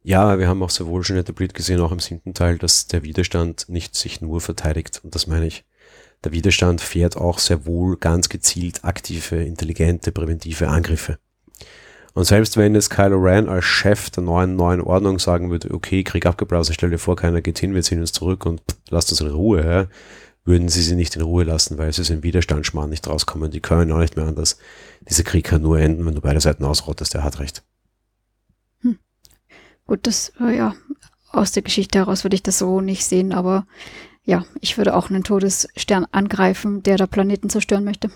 [0.03, 3.03] Ja, wir haben auch sehr wohl schon etabliert gesehen, auch im siebten Teil, dass der
[3.03, 5.01] Widerstand nicht sich nur verteidigt.
[5.03, 5.65] Und das meine ich.
[6.23, 11.17] Der Widerstand fährt auch sehr wohl ganz gezielt aktive, intelligente, präventive Angriffe.
[12.13, 16.03] Und selbst wenn jetzt Kylo Ren als Chef der neuen, neuen Ordnung sagen würde, okay,
[16.03, 19.21] Krieg abgeblasen, stell dir vor, keiner geht hin, wir ziehen uns zurück und lasst uns
[19.21, 19.87] in Ruhe, ja,
[20.43, 23.51] würden sie sie nicht in Ruhe lassen, weil sie im Widerstandsschmarrn nicht rauskommen.
[23.51, 24.57] Die können auch nicht mehr anders.
[25.07, 27.63] Dieser Krieg kann nur enden, wenn du beide Seiten ausrottest, der hat recht.
[28.81, 28.97] Hm.
[29.85, 30.75] Gut, das, ja,
[31.31, 33.65] aus der Geschichte heraus würde ich das so nicht sehen, aber
[34.31, 38.09] ja, ich würde auch einen Todesstern angreifen, der da Planeten zerstören möchte.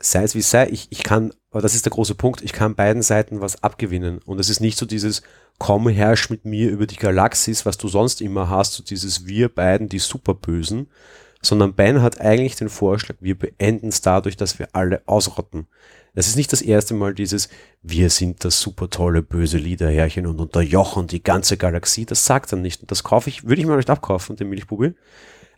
[0.00, 2.74] Sei es wie sei, ich, ich kann, aber das ist der große Punkt, ich kann
[2.74, 4.18] beiden Seiten was abgewinnen.
[4.24, 5.20] Und es ist nicht so dieses,
[5.58, 9.50] komm, herrsch mit mir über die Galaxis, was du sonst immer hast, so dieses wir
[9.50, 10.88] beiden, die Superbösen,
[11.42, 15.66] sondern Ben hat eigentlich den Vorschlag, wir beenden es dadurch, dass wir alle ausrotten.
[16.18, 17.48] Das ist nicht das erste Mal dieses,
[17.80, 22.06] wir sind das super tolle böse Liederherrchen und unterjochen die ganze Galaxie.
[22.06, 22.80] Das sagt er nicht.
[22.80, 24.94] Und das kaufe ich, würde ich mir nicht abkaufen, den Milchbubi.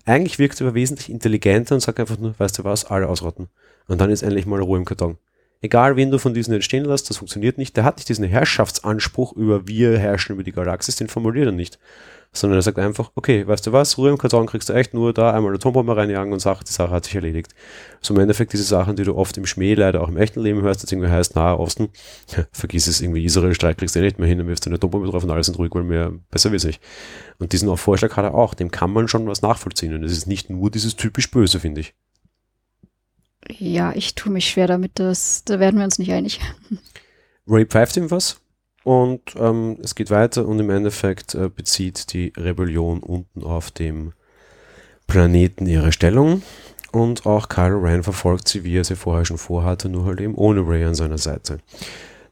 [0.04, 3.48] Eigentlich wirkt er aber wesentlich intelligenter und sagt einfach nur, weißt du was, alle ausrotten.
[3.88, 5.16] Und dann ist endlich mal Ruhe im Karton.
[5.62, 7.74] Egal, wen du von diesen entstehen lässt, das funktioniert nicht.
[7.78, 11.78] Der hat nicht diesen Herrschaftsanspruch über wir herrschen über die Galaxis, den formuliert er nicht
[12.32, 15.12] sondern er sagt einfach, okay, weißt du was, Ruhe im Karton kriegst du echt nur
[15.12, 17.54] da einmal eine Atombombe reinjagen und sagt, die Sache hat sich erledigt.
[18.00, 20.62] So im Endeffekt diese Sachen, die du oft im Schmäh leider auch im echten Leben
[20.62, 21.88] hörst, das irgendwie heißt, nahe Osten,
[22.52, 24.76] vergiss es irgendwie, Israel Streik kriegst du eh nicht mehr hin, dann wirfst du eine
[24.76, 26.80] Atombombe drauf und alles sind ruhig, weil mehr besser weiß ich.
[27.38, 30.26] Und diesen Vorschlag hat er auch, dem kann man schon was nachvollziehen und es ist
[30.26, 31.94] nicht nur dieses typisch Böse, finde ich.
[33.58, 36.40] Ja, ich tue mich schwer damit, das, da werden wir uns nicht einig.
[37.48, 38.40] Ray pfeift ihm was?
[38.84, 44.12] Und ähm, es geht weiter und im Endeffekt äh, bezieht die Rebellion unten auf dem
[45.06, 46.42] Planeten ihre Stellung.
[46.92, 50.34] Und auch Kylo Ren verfolgt sie, wie er sie vorher schon vorhatte, nur halt eben
[50.34, 51.58] ohne Ray an seiner Seite.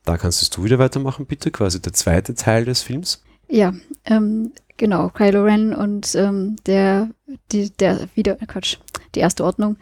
[0.05, 3.23] Da kannst du wieder weitermachen, bitte, quasi der zweite Teil des Films.
[3.49, 3.75] Ja,
[4.07, 7.11] ähm, genau, Kylo Ren und ähm, der,
[7.53, 8.79] die, der, wieder, Quatsch,
[9.15, 9.77] die erste Ordnung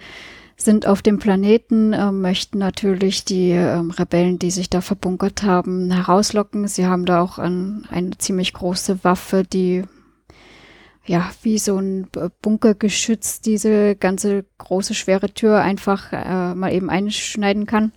[0.57, 5.91] sind auf dem Planeten, äh, möchten natürlich die äh, Rebellen, die sich da verbunkert haben,
[5.91, 6.67] herauslocken.
[6.67, 9.85] Sie haben da auch ein, eine ziemlich große Waffe, die
[11.05, 12.09] ja wie so ein
[12.43, 17.93] Bunkergeschütz diese ganze große schwere Tür einfach äh, mal eben einschneiden kann.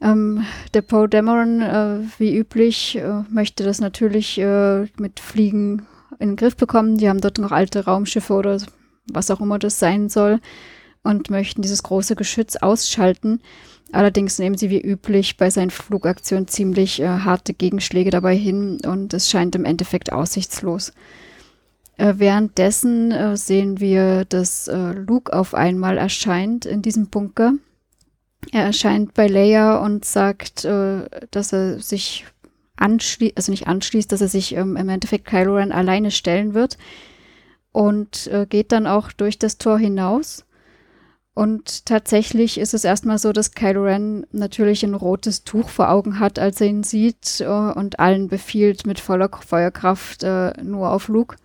[0.00, 0.44] Ähm,
[0.74, 5.86] der Poe Dameron, äh, wie üblich, äh, möchte das natürlich äh, mit Fliegen
[6.18, 6.98] in den Griff bekommen.
[6.98, 8.60] Die haben dort noch alte Raumschiffe oder
[9.06, 10.40] was auch immer das sein soll
[11.04, 13.40] und möchten dieses große Geschütz ausschalten.
[13.92, 19.14] Allerdings nehmen sie wie üblich bei seinen Flugaktionen ziemlich äh, harte Gegenschläge dabei hin und
[19.14, 20.92] es scheint im Endeffekt aussichtslos.
[21.96, 27.52] Äh, währenddessen äh, sehen wir, dass äh, Luke auf einmal erscheint in diesem Bunker.
[28.50, 32.24] Er erscheint bei Leia und sagt, äh, dass er sich
[32.76, 36.78] anschließt, also nicht anschließt, dass er sich ähm, im Endeffekt Kylo Ren alleine stellen wird
[37.70, 40.44] und äh, geht dann auch durch das Tor hinaus
[41.34, 46.20] und tatsächlich ist es erstmal so, dass Kylo Ren natürlich ein rotes Tuch vor Augen
[46.20, 51.08] hat, als er ihn sieht äh, und allen befiehlt mit voller Feuerkraft äh, nur auf
[51.08, 51.36] Luke.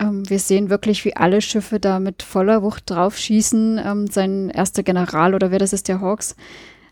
[0.00, 3.80] Ähm, wir sehen wirklich, wie alle Schiffe da mit voller Wucht drauf schießen.
[3.84, 6.34] Ähm, sein erster General oder wer das ist, der Hawks,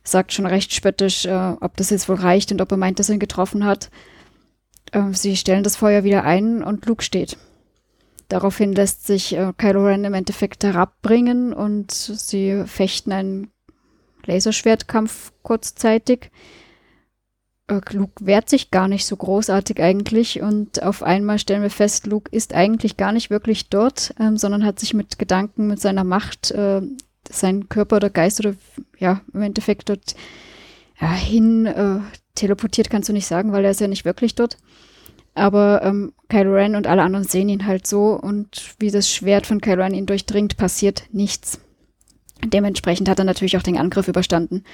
[0.05, 3.09] sagt schon recht spöttisch, äh, ob das jetzt wohl reicht und ob er meint, dass
[3.09, 3.91] er ihn getroffen hat.
[4.93, 7.39] Ähm, sie stellen das Feuer wieder ein und Luke steht.
[8.29, 13.51] Daraufhin lässt sich äh, Kylo Ren im Endeffekt herabbringen und sie fechten einen
[14.27, 16.31] Laserschwertkampf kurzzeitig.
[17.69, 22.07] Äh, Luke wehrt sich gar nicht so großartig eigentlich und auf einmal stellen wir fest,
[22.07, 26.05] Luke ist eigentlich gar nicht wirklich dort, ähm, sondern hat sich mit Gedanken, mit seiner
[26.05, 26.83] Macht, äh,
[27.31, 28.55] seinen Körper oder Geist oder
[28.99, 30.15] ja, im Endeffekt dort
[31.01, 32.01] ja, hin äh,
[32.35, 34.59] teleportiert, kannst du nicht sagen, weil er ist ja nicht wirklich dort.
[35.39, 39.47] Aber ähm, Kylo Ren und alle anderen sehen ihn halt so und wie das Schwert
[39.47, 41.61] von Kylo Ren ihn durchdringt, passiert nichts.
[42.45, 44.65] Dementsprechend hat er natürlich auch den Angriff überstanden.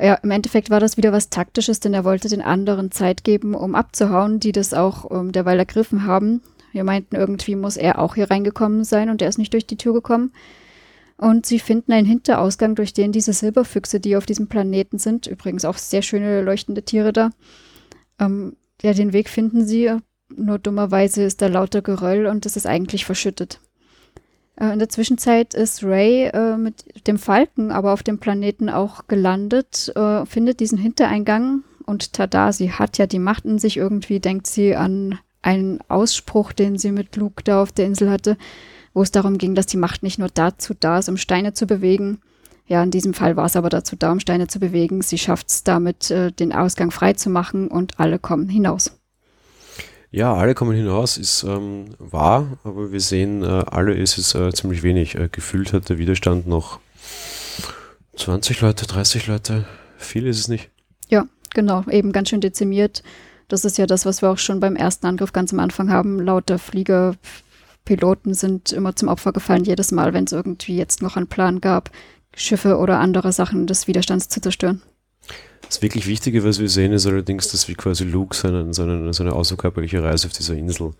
[0.00, 3.54] Ja, im Endeffekt war das wieder was Taktisches, denn er wollte den anderen Zeit geben,
[3.54, 6.42] um abzuhauen, die das auch ähm, derweil ergriffen haben.
[6.72, 9.76] Wir meinten, irgendwie muss er auch hier reingekommen sein und er ist nicht durch die
[9.76, 10.32] Tür gekommen.
[11.16, 15.64] Und sie finden einen Hinterausgang, durch den diese Silberfüchse, die auf diesem Planeten sind, übrigens
[15.64, 17.30] auch sehr schöne leuchtende Tiere da,
[18.20, 19.90] ähm, ja, den Weg finden sie.
[20.34, 23.60] Nur dummerweise ist da lauter Geröll und es ist eigentlich verschüttet.
[24.56, 29.08] Äh, in der Zwischenzeit ist Ray äh, mit dem Falken aber auf dem Planeten auch
[29.08, 33.78] gelandet, äh, findet diesen Hintereingang und tada, sie hat ja die Macht in sich.
[33.78, 38.36] Irgendwie denkt sie an einen Ausspruch, den sie mit Luke da auf der Insel hatte
[38.98, 41.66] wo es darum ging, dass die Macht nicht nur dazu da ist, um Steine zu
[41.66, 42.20] bewegen.
[42.68, 45.00] Ja, in diesem Fall war es aber dazu da, um Steine zu bewegen.
[45.00, 48.92] Sie schafft es damit, äh, den Ausgang frei zu machen und alle kommen hinaus.
[50.10, 54.52] Ja, alle kommen hinaus, ist ähm, wahr, aber wir sehen, äh, alle ist es äh,
[54.52, 55.14] ziemlich wenig.
[55.16, 56.78] Äh, gefühlt hat der Widerstand noch
[58.16, 59.66] 20 Leute, 30 Leute.
[59.96, 60.70] Viel ist es nicht.
[61.08, 63.02] Ja, genau, eben ganz schön dezimiert.
[63.48, 66.20] Das ist ja das, was wir auch schon beim ersten Angriff ganz am Anfang haben.
[66.20, 67.14] Lauter Flieger,
[67.86, 71.62] Piloten sind immer zum Opfer gefallen, jedes Mal, wenn es irgendwie jetzt noch einen Plan
[71.62, 71.90] gab,
[72.38, 74.82] Schiffe oder andere Sachen des Widerstands zu zerstören.
[75.62, 79.32] Das wirklich Wichtige, was wir sehen, ist allerdings, dass wie quasi Luke seine, seine, seine
[79.32, 80.92] außerkörperliche Reise auf dieser Insel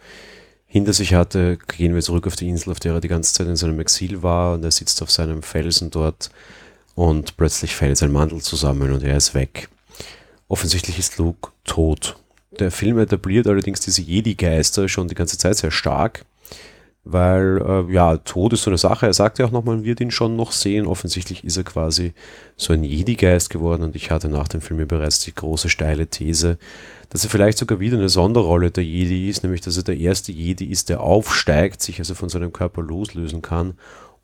[0.66, 1.59] hinter sich hatte.
[1.76, 4.22] Gehen wir zurück auf die Insel, auf der er die ganze Zeit in seinem Exil
[4.22, 6.30] war und er sitzt auf seinem Felsen dort
[6.95, 9.68] und plötzlich fällt sein Mantel zusammen und er ist weg.
[10.49, 12.16] Offensichtlich ist Luke tot.
[12.59, 16.24] Der Film etabliert allerdings diese Jedi-Geister schon die ganze Zeit sehr stark
[17.11, 19.06] weil äh, ja, Tod ist so eine Sache.
[19.06, 20.86] Er sagt ja auch nochmal, man wird ihn schon noch sehen.
[20.86, 22.12] Offensichtlich ist er quasi
[22.56, 26.06] so ein Jedi-Geist geworden und ich hatte nach dem Film ja bereits die große steile
[26.09, 26.59] These,
[27.09, 30.32] dass er vielleicht sogar wieder eine Sonderrolle der Jedi ist, nämlich dass er der erste
[30.32, 33.74] Jedi ist, der aufsteigt, sich also von seinem Körper loslösen kann,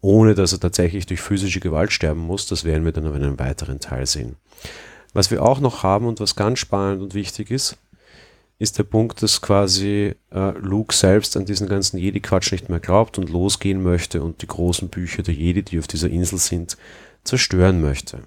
[0.02, 2.46] ohne dass er tatsächlich durch physische Gewalt sterben muss.
[2.46, 4.36] Das werden wir dann in einem weiteren Teil sehen.
[5.14, 7.78] Was wir auch noch haben und was ganz spannend und wichtig ist,
[8.58, 13.18] ist der Punkt, dass quasi äh, Luke selbst an diesen ganzen Jedi-Quatsch nicht mehr glaubt
[13.18, 16.76] und losgehen möchte und die großen Bücher der Jedi, die auf dieser Insel sind,
[17.24, 18.20] zerstören möchte.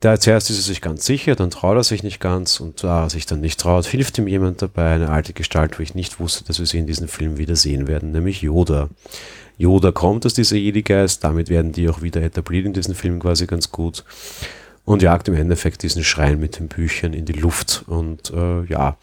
[0.00, 3.04] Da zuerst ist er sich ganz sicher, dann traut er sich nicht ganz und da
[3.04, 6.20] er sich dann nicht traut, hilft ihm jemand dabei, eine alte Gestalt, wo ich nicht
[6.20, 8.90] wusste, dass wir sie in diesem Film wieder sehen werden, nämlich Yoda.
[9.56, 13.48] Yoda kommt aus dieser Jedi-Geist, damit werden die auch wieder etabliert in diesem Film quasi
[13.48, 14.04] ganz gut
[14.88, 17.84] und jagt im Endeffekt diesen Schrein mit den Büchern in die Luft.
[17.88, 18.96] Und äh, ja,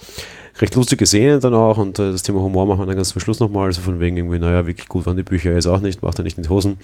[0.59, 3.21] recht lustige Szenen dann auch und äh, das Thema Humor machen wir dann ganz zum
[3.21, 6.01] Schluss nochmal, also von wegen irgendwie, naja, wirklich gut waren die Bücher jetzt auch nicht,
[6.01, 6.77] macht er nicht mit Hosen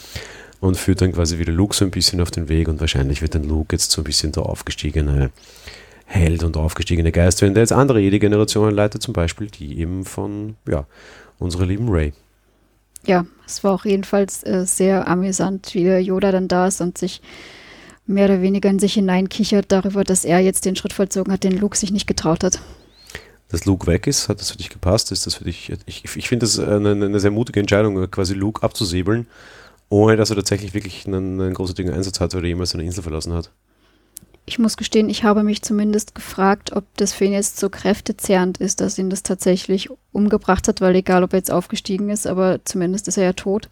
[0.59, 3.33] und führt dann quasi wieder Luke so ein bisschen auf den Weg und wahrscheinlich wird
[3.33, 5.31] dann Luke jetzt so ein bisschen der aufgestiegene
[6.05, 10.57] Held und aufgestiegene Geist, wenn der jetzt andere Jedi-Generationen leitet, zum Beispiel die eben von,
[10.69, 10.85] ja,
[11.39, 12.13] unserer lieben Ray.
[13.07, 16.99] Ja, es war auch jedenfalls äh, sehr amüsant, wie der Yoda dann da ist und
[16.99, 17.23] sich
[18.05, 21.57] mehr oder weniger in sich hineinkichert darüber, dass er jetzt den Schritt vollzogen hat, den
[21.57, 22.59] Luke sich nicht getraut hat.
[23.49, 25.11] Dass Luke weg ist, hat das für dich gepasst?
[25.11, 28.63] Ist das für dich, ich, ich finde das eine, eine, sehr mutige Entscheidung, quasi Luke
[28.63, 29.27] abzusäbeln,
[29.89, 33.33] ohne dass er tatsächlich wirklich einen, einen großartigen Einsatz hat oder jemals seine Insel verlassen
[33.33, 33.51] hat.
[34.45, 38.57] Ich muss gestehen, ich habe mich zumindest gefragt, ob das für ihn jetzt so kräftezehrend
[38.57, 42.59] ist, dass ihn das tatsächlich umgebracht hat, weil egal, ob er jetzt aufgestiegen ist, aber
[42.65, 43.69] zumindest ist er ja tot.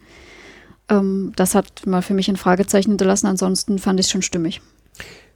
[0.89, 3.27] Ähm, das hat mal für mich ein Fragezeichen hinterlassen.
[3.27, 4.61] Ansonsten fand ich es schon stimmig.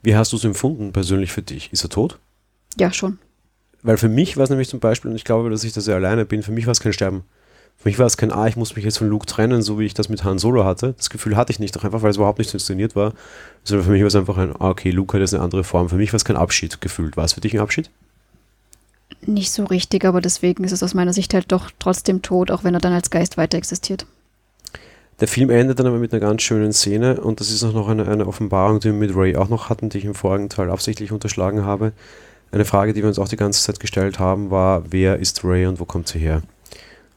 [0.02, 1.72] Wie hast du es empfunden persönlich für dich?
[1.72, 2.20] Ist er tot?
[2.78, 3.20] Ja, schon.
[3.84, 5.96] Weil für mich war es nämlich zum Beispiel, und ich glaube, dass ich da sehr
[5.96, 7.24] alleine bin, für mich war es kein Sterben.
[7.78, 9.86] Für mich war es kein, ah, ich muss mich jetzt von Luke trennen, so wie
[9.86, 10.94] ich das mit Han Solo hatte.
[10.98, 13.14] Das Gefühl hatte ich nicht, auch einfach, weil es überhaupt nicht inszeniert war.
[13.64, 15.90] Sondern für mich war es einfach ein, ah, okay, Luke hat jetzt eine andere Form.
[15.90, 17.18] Für mich war es kein Abschied gefühlt.
[17.18, 17.90] War es für dich ein Abschied?
[19.26, 22.64] Nicht so richtig, aber deswegen ist es aus meiner Sicht halt doch trotzdem tot, auch
[22.64, 24.06] wenn er dann als Geist weiter existiert.
[25.20, 27.88] Der Film endet dann aber mit einer ganz schönen Szene und das ist auch noch
[27.88, 30.72] eine, eine Offenbarung, die wir mit Ray auch noch hatten, die ich im vorigen Teil
[30.72, 31.94] absichtlich unterschlagen habe.
[32.52, 35.66] Eine Frage, die wir uns auch die ganze Zeit gestellt haben, war, wer ist Ray
[35.66, 36.42] und wo kommt sie her?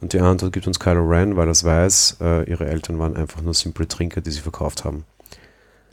[0.00, 3.16] Und die Antwort gibt uns Kylo Ren, weil er es weiß, äh, ihre Eltern waren
[3.16, 5.04] einfach nur simple Trinker, die sie verkauft haben.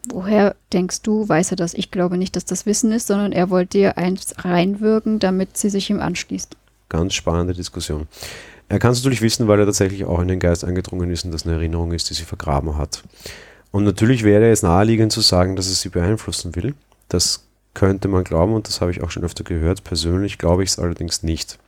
[0.10, 1.74] Woher denkst du, weiß er das?
[1.74, 5.70] Ich glaube nicht, dass das Wissen ist, sondern er wollte ihr eins reinwirken, damit sie
[5.70, 6.58] sich ihm anschließt.
[6.90, 8.08] Ganz spannende Diskussion.
[8.74, 11.32] Er kann es natürlich wissen, weil er tatsächlich auch in den Geist eingedrungen ist und
[11.32, 13.04] das eine Erinnerung ist, die sie vergraben hat.
[13.70, 16.74] Und natürlich wäre es naheliegend zu sagen, dass er sie beeinflussen will.
[17.08, 17.44] Das
[17.76, 19.84] könnte man glauben und das habe ich auch schon öfter gehört.
[19.84, 21.60] Persönlich glaube ich es allerdings nicht.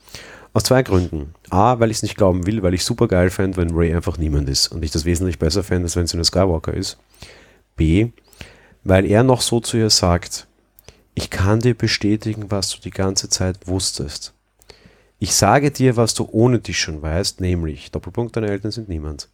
[0.54, 1.36] Aus zwei Gründen.
[1.52, 4.18] A, weil ich es nicht glauben will, weil ich super geil fände, wenn Ray einfach
[4.18, 6.98] niemand ist und ich das wesentlich besser fände, als wenn sie eine Skywalker ist.
[7.76, 8.14] B,
[8.84, 10.48] weil er noch so zu ihr sagt,
[11.14, 14.34] ich kann dir bestätigen, was du die ganze Zeit wusstest.
[15.26, 19.28] Ich sage dir, was du ohne dich schon weißt, nämlich, Doppelpunkt, deine Eltern sind niemand.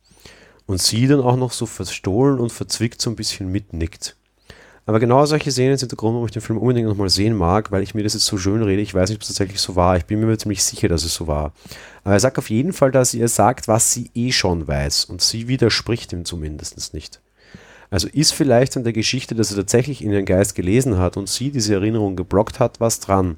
[0.65, 4.15] Und sie dann auch noch so verstohlen und verzwickt so ein bisschen mitnickt.
[4.85, 7.73] Aber genau solche Szenen sind der Grund, warum ich den Film unbedingt nochmal sehen mag,
[7.73, 8.81] weil ich mir das jetzt so schön rede.
[8.81, 9.97] Ich weiß nicht, ob es tatsächlich so war.
[9.97, 11.51] Ich bin mir ziemlich sicher, dass es so war.
[12.05, 15.03] Aber er sagt auf jeden Fall, dass er sagt, was sie eh schon weiß.
[15.03, 17.19] Und sie widerspricht ihm zumindest nicht.
[17.89, 21.27] Also ist vielleicht an der Geschichte, dass er tatsächlich in ihren Geist gelesen hat und
[21.27, 23.37] sie diese Erinnerung geblockt hat, was dran.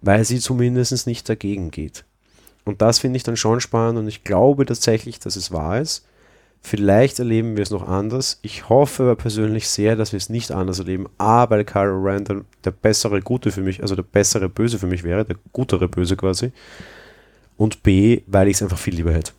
[0.00, 2.04] Weil sie zumindest nicht dagegen geht.
[2.64, 6.06] Und das finde ich dann schon spannend und ich glaube tatsächlich, dass es wahr ist.
[6.66, 8.38] Vielleicht erleben wir es noch anders.
[8.40, 11.10] Ich hoffe aber persönlich sehr, dass wir es nicht anders erleben.
[11.18, 14.86] A, weil Kylo Ren der, der bessere Gute für mich, also der bessere Böse für
[14.86, 16.52] mich wäre, der gutere Böse quasi.
[17.58, 19.32] Und B, weil ich es einfach viel lieber hätte.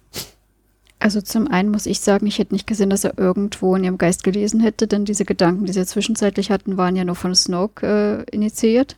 [0.99, 3.97] Also zum einen muss ich sagen, ich hätte nicht gesehen, dass er irgendwo in ihrem
[3.97, 8.25] Geist gelesen hätte, denn diese Gedanken, die sie zwischenzeitlich hatten, waren ja nur von Snoke
[8.29, 8.97] äh, initiiert.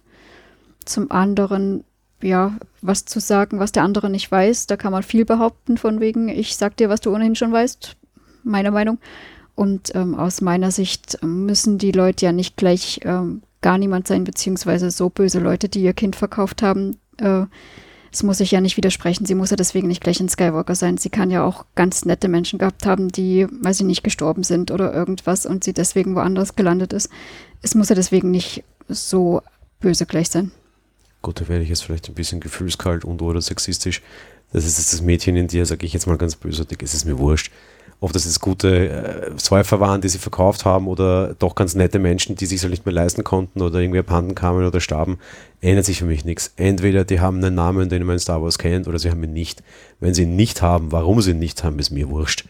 [0.87, 1.83] Zum anderen
[2.21, 4.67] ja, was zu sagen, was der andere nicht weiß.
[4.67, 7.95] Da kann man viel behaupten, von wegen, ich sag dir, was du ohnehin schon weißt.
[8.43, 8.97] Meine Meinung.
[9.55, 14.23] Und ähm, aus meiner Sicht müssen die Leute ja nicht gleich ähm, gar niemand sein,
[14.23, 16.97] beziehungsweise so böse Leute, die ihr Kind verkauft haben.
[17.17, 17.45] Äh,
[18.11, 19.25] es muss sich ja nicht widersprechen.
[19.25, 20.97] Sie muss ja deswegen nicht gleich ein Skywalker sein.
[20.97, 24.71] Sie kann ja auch ganz nette Menschen gehabt haben, die, weil sie nicht gestorben sind
[24.71, 27.09] oder irgendwas und sie deswegen woanders gelandet ist.
[27.61, 29.41] Es muss ja deswegen nicht so
[29.79, 30.51] böse gleich sein.
[31.27, 34.01] Gut, da werde ich jetzt vielleicht ein bisschen gefühlskalt und oder sexistisch.
[34.53, 37.19] Das ist das Mädchen in dir, sage ich jetzt mal ganz bösartig, es ist mir
[37.19, 37.51] wurscht.
[37.99, 41.99] Ob das jetzt gute äh, Säufer waren, die sie verkauft haben oder doch ganz nette
[41.99, 45.19] Menschen, die sich halt nicht mehr leisten konnten oder irgendwie abhanden kamen oder starben,
[45.59, 46.53] ändert sich für mich nichts.
[46.55, 49.33] Entweder die haben einen Namen, den man in Star Wars kennt, oder sie haben ihn
[49.33, 49.63] nicht.
[49.99, 52.45] Wenn sie ihn nicht haben, warum sie ihn nicht haben, ist mir wurscht.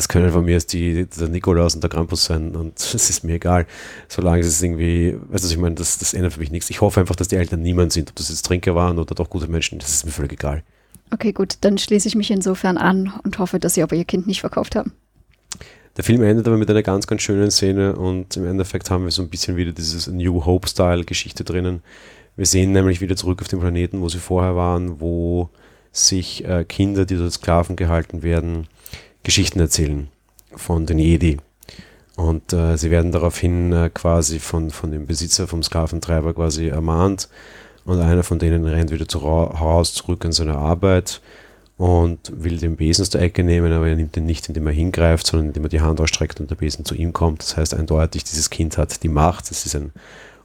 [0.00, 3.22] Das können von mir jetzt die, der Nikolaus und der Krampus sein und es ist
[3.22, 3.66] mir egal.
[4.08, 6.70] Solange es irgendwie, weißt du, ich meine, das, das ändert für mich nichts.
[6.70, 9.28] Ich hoffe einfach, dass die Eltern niemand sind, ob das jetzt Trinker waren oder doch
[9.28, 10.62] gute Menschen, das ist mir völlig egal.
[11.10, 14.26] Okay, gut, dann schließe ich mich insofern an und hoffe, dass sie aber ihr Kind
[14.26, 14.94] nicht verkauft haben.
[15.98, 19.10] Der Film endet aber mit einer ganz, ganz schönen Szene und im Endeffekt haben wir
[19.10, 21.82] so ein bisschen wieder dieses New Hope-Style-Geschichte drinnen.
[22.36, 25.50] Wir sehen nämlich wieder zurück auf den Planeten, wo sie vorher waren, wo
[25.92, 28.66] sich äh, Kinder, die dort Sklaven gehalten werden,
[29.22, 30.08] Geschichten erzählen
[30.54, 31.38] von den Jedi.
[32.16, 37.28] Und äh, sie werden daraufhin äh, quasi von, von dem Besitzer, vom Sklaventreiber quasi ermahnt.
[37.84, 41.20] Und einer von denen rennt wieder zu, raus zurück an seine Arbeit
[41.78, 44.72] und will den Besen aus der Ecke nehmen, aber er nimmt ihn nicht, indem er
[44.74, 47.40] hingreift, sondern indem er die Hand ausstreckt und der Besen zu ihm kommt.
[47.40, 49.50] Das heißt eindeutig, dieses Kind hat die Macht.
[49.50, 49.92] Das ist ein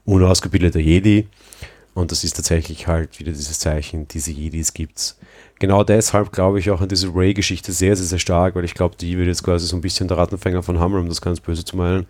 [0.05, 1.27] unausgebildeter Jedi.
[1.95, 5.17] Und das ist tatsächlich halt wieder dieses Zeichen, diese Jedis gibt's
[5.59, 8.95] genau deshalb glaube ich auch an diese Ray-Geschichte sehr, sehr, sehr stark, weil ich glaube,
[8.99, 11.65] die wird jetzt quasi so ein bisschen der Rattenfänger von Hammer, um das ganz böse
[11.65, 12.05] zu meinen.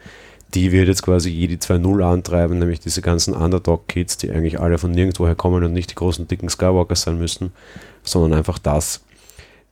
[0.54, 4.92] Die wird jetzt quasi jede 2-0 antreiben, nämlich diese ganzen Underdog-Kids, die eigentlich alle von
[4.92, 7.52] nirgendwoher kommen und nicht die großen, dicken Skywalkers sein müssen,
[8.04, 9.05] sondern einfach das.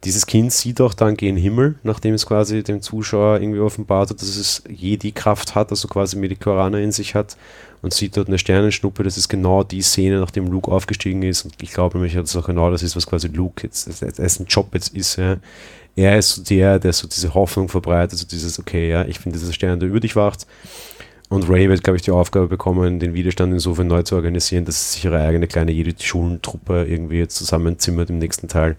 [0.03, 4.21] Dieses Kind sieht auch dann gen Himmel, nachdem es quasi dem Zuschauer irgendwie offenbart hat,
[4.21, 7.37] dass es je die Kraft hat, also quasi Medikoraner in sich hat
[7.81, 9.03] und sieht dort eine Sternenschnuppe.
[9.03, 11.45] Das ist genau die Szene, nachdem Luke aufgestiegen ist.
[11.45, 14.69] Und ich glaube nämlich, dass auch genau das ist, was quasi Luke jetzt, dessen Job
[14.73, 15.17] jetzt ist.
[15.17, 15.37] Ja.
[15.95, 19.31] Er ist so der, der so diese Hoffnung verbreitet, so dieses, okay, ja, ich bin
[19.31, 20.47] dieser Stern, der über dich wacht.
[21.29, 24.91] Und Ray wird, glaube ich, die Aufgabe bekommen, den Widerstand insofern neu zu organisieren, dass
[24.91, 28.75] sie sich ihre eigene kleine Jedi-Schulentruppe irgendwie jetzt zusammenzimmert im nächsten Teil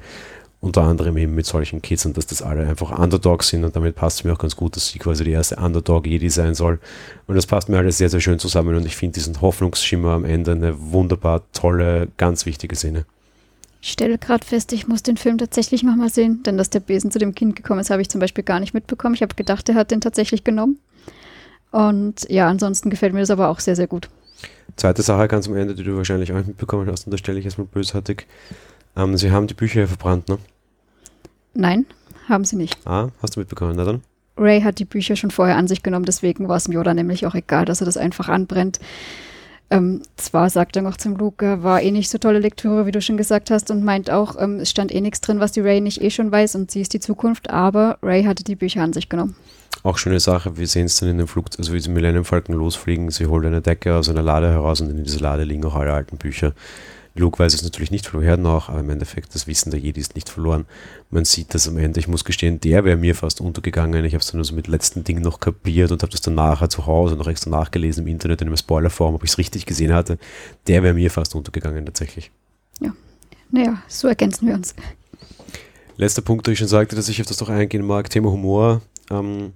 [0.65, 3.95] unter anderem eben mit solchen Kids und dass das alle einfach Underdogs sind und damit
[3.95, 6.81] passt es mir auch ganz gut, dass sie quasi die erste Underdog-Jedi sein soll.
[7.27, 10.25] Und das passt mir alles sehr, sehr schön zusammen und ich finde diesen Hoffnungsschimmer am
[10.25, 13.05] Ende eine wunderbar tolle, ganz wichtige Szene.
[13.83, 17.11] Ich stelle gerade fest, ich muss den Film tatsächlich nochmal sehen, denn dass der Besen
[17.11, 19.15] zu dem Kind gekommen ist, habe ich zum Beispiel gar nicht mitbekommen.
[19.15, 20.79] Ich habe gedacht, er hat den tatsächlich genommen.
[21.71, 24.09] Und ja, ansonsten gefällt mir das aber auch sehr, sehr gut.
[24.77, 27.39] Zweite Sache ganz am Ende, die du wahrscheinlich auch nicht mitbekommen hast, und da stelle
[27.39, 28.27] ich erstmal bösartig.
[28.97, 30.39] Ähm, sie haben die Bücher verbrannt, ne?
[31.55, 31.87] Nein,
[32.29, 32.77] haben sie nicht.
[32.85, 34.03] Ah, hast du mitbekommen, na dann?
[34.37, 37.35] Ray hat die Bücher schon vorher an sich genommen, deswegen war es Yoda nämlich auch
[37.35, 38.81] egal, dass er das einfach anbrennt.
[39.71, 43.01] Ähm, zwar sagt er noch zum Luke, war eh nicht so tolle Lektüre, wie du
[43.01, 45.81] schon gesagt hast, und meint auch, ähm, es stand eh nichts drin, was die Ray
[45.81, 48.93] nicht eh schon weiß und sie ist die Zukunft, aber Ray hatte die Bücher an
[48.93, 49.37] sich genommen.
[49.83, 52.57] Auch schöne Sache, wir sehen es dann in dem Flug, also wie die Millennium Falcon
[52.57, 55.75] losfliegen, sie holt eine Decke aus einer Lade heraus und in dieser Lade liegen auch
[55.75, 56.55] alle alten Bücher.
[57.17, 60.17] Luke weiß es natürlich nicht vorher noch, aber im Endeffekt das Wissen der Jedi ist
[60.17, 60.67] nicht verloren.
[61.11, 62.01] Man sieht das am Ende.
[62.01, 64.05] Ich muss gestehen, der wäre mir fast untergegangen.
[64.05, 66.35] Ich habe es dann nur so mit letzten Dingen noch kapiert und habe das dann
[66.35, 69.65] nachher zu Hause noch extra nachgelesen im Internet in einer Spoilerform, ob ich es richtig
[69.65, 70.19] gesehen hatte.
[70.67, 72.33] Der wäre mir fast untergegangen tatsächlich.
[72.81, 72.93] Ja,
[73.53, 74.75] naja, so ergänzen wir uns.
[75.97, 78.83] Letzter Punkt, den ich schon sagte, dass ich auf das doch eingehen mag, Thema Humor.
[79.13, 79.53] Ähm,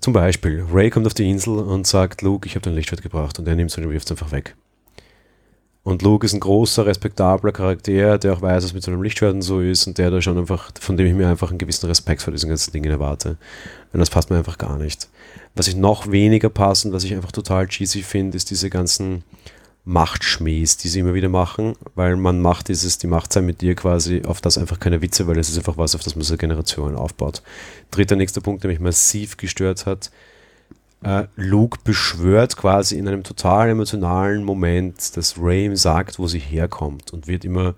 [0.00, 3.40] zum Beispiel, Ray kommt auf die Insel und sagt, Luke, ich habe dein Lichtschwert gebracht
[3.40, 4.54] und er nimmt es und wirft es einfach weg.
[5.88, 9.40] Und Luke ist ein großer, respektabler Charakter, der auch weiß, was mit seinem Lichtschwert und
[9.40, 12.20] so ist und der da schon einfach, von dem ich mir einfach einen gewissen Respekt
[12.20, 13.38] vor diesen ganzen Dingen erwarte.
[13.94, 15.08] Und das passt mir einfach gar nicht.
[15.54, 19.24] Was ich noch weniger passen, was ich einfach total cheesy finde, ist diese ganzen
[19.86, 23.74] Machtschmähs, die sie immer wieder machen, weil man macht dieses, die Macht sei mit dir
[23.74, 26.36] quasi auf das einfach keine Witze, weil es ist einfach was, auf das man so
[26.36, 27.42] Generationen aufbaut.
[27.90, 30.10] Dritter nächster Punkt, der mich massiv gestört hat,
[31.02, 36.40] äh, Luke beschwört quasi in einem total emotionalen Moment, dass Ray ihm sagt, wo sie
[36.40, 37.74] herkommt und wird immer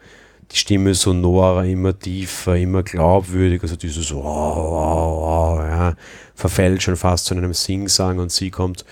[0.51, 5.95] die Stimme sonorer, immer tiefer, immer glaubwürdiger, also dieses wow, wow, wow, ja,
[6.35, 8.85] verfällt schon fast zu einem Sing-Sang und sie kommt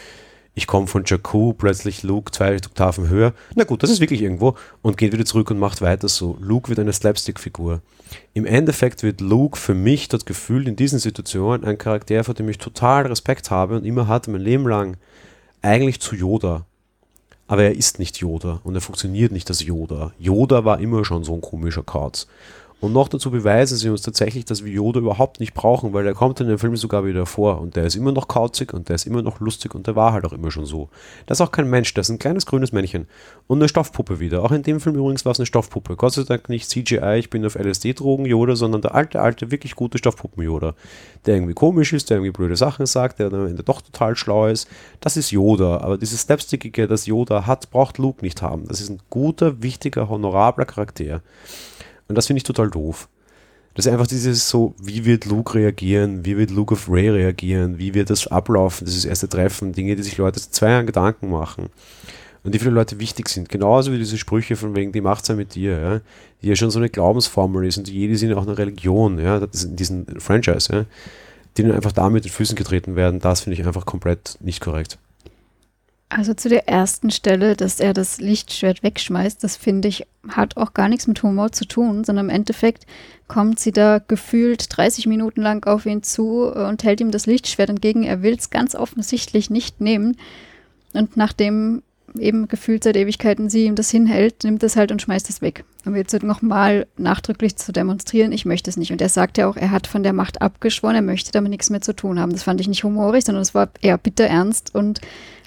[0.58, 3.32] ich komme von Jakku, plötzlich Luke zwei Oktaven höher.
[3.54, 6.36] Na gut, das ist wirklich irgendwo und geht wieder zurück und macht weiter so.
[6.40, 7.80] Luke wird eine Slapstick-Figur.
[8.34, 12.48] Im Endeffekt wird Luke für mich dort gefühlt in diesen Situationen ein Charakter, vor dem
[12.48, 14.96] ich total Respekt habe und immer hatte mein Leben lang
[15.62, 16.64] eigentlich zu Yoda.
[17.46, 20.12] Aber er ist nicht Yoda und er funktioniert nicht als Yoda.
[20.18, 22.28] Yoda war immer schon so ein komischer Kauz.
[22.80, 26.14] Und noch dazu beweisen sie uns tatsächlich, dass wir Yoda überhaupt nicht brauchen, weil er
[26.14, 28.94] kommt in den Film sogar wieder vor und der ist immer noch kauzig und der
[28.94, 30.88] ist immer noch lustig und der war halt auch immer schon so.
[31.26, 33.08] Das ist auch kein Mensch, das ist ein kleines grünes Männchen
[33.48, 34.44] und eine Stoffpuppe wieder.
[34.44, 35.96] Auch in dem Film übrigens war es eine Stoffpuppe.
[35.96, 39.74] Gott sei Dank nicht CGI, ich bin auf LSD-Drogen Yoda, sondern der alte, alte, wirklich
[39.74, 40.76] gute Stoffpuppen-Yoda,
[41.26, 44.46] der irgendwie komisch ist, der irgendwie blöde Sachen sagt, der am Ende doch total schlau
[44.46, 44.68] ist.
[45.00, 48.68] Das ist Yoda, aber dieses Slapstickige, das Yoda hat, braucht Luke nicht haben.
[48.68, 51.22] Das ist ein guter, wichtiger, honorabler Charakter.
[52.08, 53.08] Und das finde ich total doof.
[53.74, 57.78] Das ist einfach dieses so, wie wird Luke reagieren, wie wird Luke auf Ray reagieren,
[57.78, 61.30] wie wird das ablaufen, dieses erste Treffen, Dinge, die sich Leute seit zwei Jahren Gedanken
[61.30, 61.68] machen
[62.42, 63.48] und die die Leute wichtig sind.
[63.48, 66.00] Genauso wie diese Sprüche von wegen, die macht es ja mit dir, ja,
[66.42, 69.38] die ja schon so eine Glaubensformel ist und die jede sind auch eine Religion, ja,
[69.38, 70.84] das in diesem Franchise, ja,
[71.56, 74.60] die dann einfach da mit den Füßen getreten werden, das finde ich einfach komplett nicht
[74.60, 74.98] korrekt.
[76.10, 80.72] Also zu der ersten Stelle, dass er das Lichtschwert wegschmeißt, das finde ich, hat auch
[80.72, 82.86] gar nichts mit Humor zu tun, sondern im Endeffekt
[83.26, 87.68] kommt sie da gefühlt 30 Minuten lang auf ihn zu und hält ihm das Lichtschwert
[87.68, 88.04] entgegen.
[88.04, 90.16] Er will es ganz offensichtlich nicht nehmen.
[90.94, 91.82] Und nachdem
[92.18, 95.64] eben gefühlt seit Ewigkeiten sie ihm das hinhält, nimmt es halt und schmeißt es weg.
[95.84, 98.92] Um jetzt nochmal nachdrücklich zu demonstrieren, ich möchte es nicht.
[98.92, 101.68] Und er sagt ja auch, er hat von der Macht abgeschworen, er möchte damit nichts
[101.68, 102.32] mehr zu tun haben.
[102.32, 105.00] Das fand ich nicht humorig, sondern es war eher bitter ernst und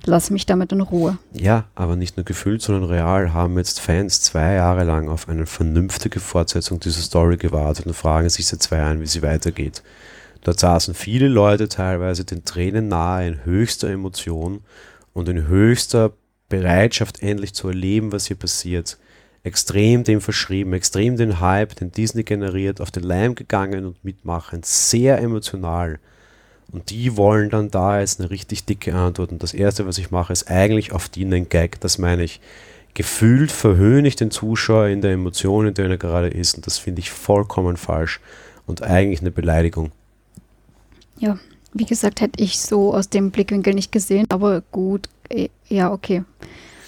[0.06, 1.18] lass mich damit in Ruhe.
[1.34, 5.46] Ja, aber nicht nur gefühlt, sondern real haben jetzt Fans zwei Jahre lang auf eine
[5.46, 9.84] vernünftige Fortsetzung dieser Story gewartet und fragen sich seit zwei Jahren, wie sie weitergeht.
[10.44, 14.62] Dort saßen viele Leute teilweise den Tränen nahe in höchster Emotion
[15.14, 16.14] und in höchster
[16.50, 18.98] Bereitschaft, endlich zu erleben, was hier passiert.
[19.44, 24.62] Extrem dem verschrieben, extrem den Hype, den Disney generiert, auf den Leim gegangen und mitmachen.
[24.64, 26.00] Sehr emotional.
[26.72, 29.32] Und die wollen dann da jetzt eine richtig dicke Antwort.
[29.32, 31.80] Und das Erste, was ich mache, ist eigentlich auf die einen Gag.
[31.82, 32.40] Das meine ich.
[32.94, 36.56] Gefühlt verhöhne ich den Zuschauer in der Emotion, in der er gerade ist.
[36.56, 38.20] Und das finde ich vollkommen falsch
[38.66, 39.92] und eigentlich eine Beleidigung.
[41.18, 41.38] Ja,
[41.74, 44.26] wie gesagt, hätte ich so aus dem Blickwinkel nicht gesehen.
[44.30, 46.24] Aber gut, eh, ja, okay.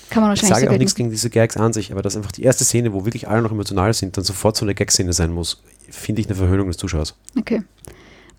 [0.09, 2.31] Kann man wahrscheinlich Ich sage auch nichts gegen diese Gags an sich, aber dass einfach
[2.31, 5.31] die erste Szene, wo wirklich alle noch emotional sind, dann sofort so eine Gag-Szene sein
[5.31, 7.15] muss, finde ich eine Verhöhnung des Zuschauers.
[7.37, 7.63] Okay.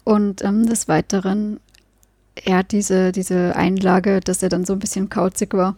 [0.05, 1.59] Und ähm, des Weiteren,
[2.35, 5.77] er hat diese, diese Einlage, dass er dann so ein bisschen kauzig war.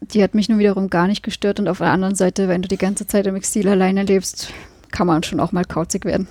[0.00, 1.60] Die hat mich nun wiederum gar nicht gestört.
[1.60, 4.52] Und auf der anderen Seite, wenn du die ganze Zeit im Exil alleine lebst,
[4.90, 6.28] kann man schon auch mal kauzig werden.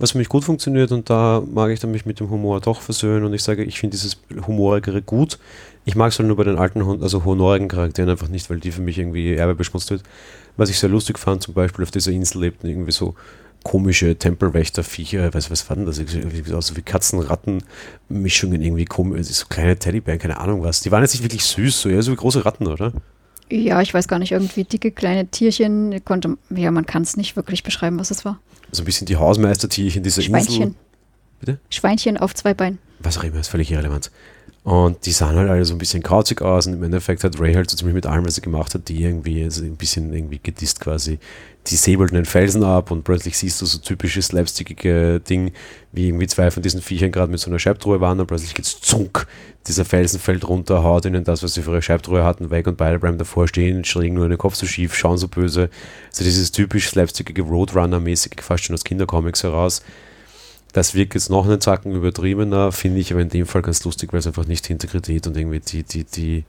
[0.00, 2.80] Was für mich gut funktioniert und da mag ich dann mich mit dem Humor doch
[2.80, 5.38] versöhnen und ich sage, ich finde dieses Humorigere gut.
[5.84, 8.72] Ich mag es halt nur bei den alten, also honorigen Charakteren einfach nicht, weil die
[8.72, 10.02] für mich irgendwie Erbe beschmutzt wird.
[10.56, 13.14] Was ich sehr lustig fand, zum Beispiel auf dieser Insel lebten irgendwie so
[13.62, 15.96] komische Tempelwächter-Viecher, was, was waren das?
[15.96, 17.62] So wie Katzen, Ratten,
[18.08, 20.80] Mischungen irgendwie komisch, so kleine Teddybären, keine Ahnung was.
[20.80, 22.92] Die waren jetzt nicht wirklich süß, so eher so wie große Ratten, oder?
[23.50, 27.36] Ja, ich weiß gar nicht, irgendwie dicke kleine Tierchen, konnte, ja, man kann es nicht
[27.36, 28.38] wirklich beschreiben, was es war.
[28.72, 30.62] So ein bisschen die Hausmeistertierchen dieser Schweinchen.
[30.62, 30.74] Insel.
[31.40, 31.58] Bitte?
[31.70, 32.78] Schweinchen auf zwei Beinen.
[33.00, 34.10] Was auch immer, ist völlig irrelevant.
[34.62, 37.54] Und die sahen halt alle so ein bisschen kauzig aus und im Endeffekt hat Ray
[37.54, 40.38] halt so ziemlich mit allem, was er gemacht hat, die irgendwie also ein bisschen irgendwie
[40.42, 41.18] gedisst quasi.
[41.66, 45.52] Die säbelten den Felsen ab und plötzlich siehst du so typisches slapstickige Ding,
[45.92, 48.80] wie irgendwie zwei von diesen Viechern gerade mit so einer Scheibtruhe waren und plötzlich geht's
[48.80, 49.26] zunk,
[49.66, 52.76] dieser Felsen fällt runter, haut ihnen das, was sie für ihre Scheibtruhe hatten, weg und
[52.76, 55.70] beide bleiben davor stehen, schrägen nur den Kopf so schief, schauen so böse.
[56.10, 59.82] Also dieses typisch slapstickige Roadrunner-mäßig, fast schon aus Kindercomics heraus
[60.72, 64.12] das wirkt jetzt noch einen Zacken übertriebener, finde ich aber in dem Fall ganz lustig,
[64.12, 66.44] weil es einfach nicht die Integrität und irgendwie die, die, die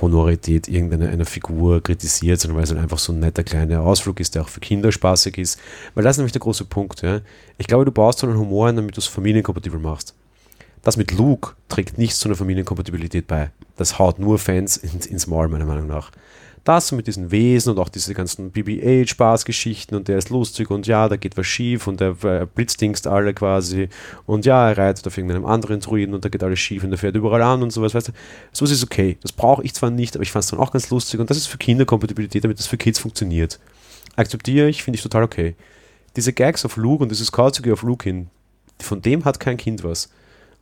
[0.00, 4.34] Honorität irgendeiner Figur kritisiert, sondern weil es halt einfach so ein netter kleiner Ausflug ist,
[4.34, 5.58] der auch für Kinder spaßig ist.
[5.94, 7.02] Weil das ist nämlich der große Punkt.
[7.02, 7.20] Ja.
[7.58, 10.14] Ich glaube, du baust so einen Humor ein, damit du es familienkompatibel machst.
[10.82, 13.50] Das mit Luke trägt nichts zu einer Familienkompatibilität bei.
[13.76, 16.12] Das haut nur Fans ins, ins Maul, meiner Meinung nach.
[16.66, 21.08] Das mit diesen Wesen und auch diese ganzen BB-8-Spaßgeschichten und der ist lustig und ja,
[21.08, 22.12] da geht was schief und der
[22.46, 23.88] blitzdingst alle quasi
[24.26, 26.98] und ja, er reitet auf irgendeinem anderen Druiden und da geht alles schief und der
[26.98, 28.12] fährt überall an und sowas, weißt du,
[28.52, 29.16] sowas ist okay.
[29.22, 31.36] Das brauche ich zwar nicht, aber ich fand es dann auch ganz lustig und das
[31.36, 33.60] ist für Kinderkompatibilität, damit das für Kids funktioniert.
[34.16, 35.54] Akzeptiere ich, finde ich total okay.
[36.16, 38.28] Diese Gags auf Luke und dieses Kauzige auf Luke hin,
[38.80, 40.08] von dem hat kein Kind was.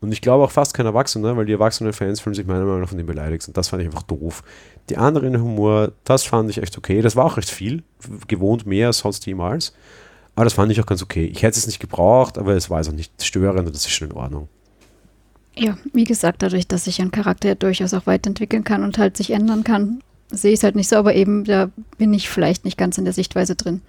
[0.05, 2.83] Und ich glaube auch fast kein Erwachsener, weil die erwachsenen Fans fühlen sich meiner Meinung
[2.83, 3.49] nach von dem beleidigt.
[3.49, 4.43] Und das fand ich einfach doof.
[4.91, 7.01] Die anderen Humor, das fand ich echt okay.
[7.01, 7.83] Das war auch recht viel,
[8.29, 9.75] gewohnt mehr als sonst jemals.
[10.37, 11.25] Aber das fand ich auch ganz okay.
[11.25, 14.11] Ich hätte es nicht gebraucht, aber es war also nicht störend und das ist schon
[14.11, 14.49] in Ordnung.
[15.57, 19.31] Ja, wie gesagt, dadurch, dass sich ein Charakter durchaus auch weiterentwickeln kann und halt sich
[19.31, 22.77] ändern kann, sehe ich es halt nicht so, aber eben da bin ich vielleicht nicht
[22.77, 23.81] ganz in der Sichtweise drin.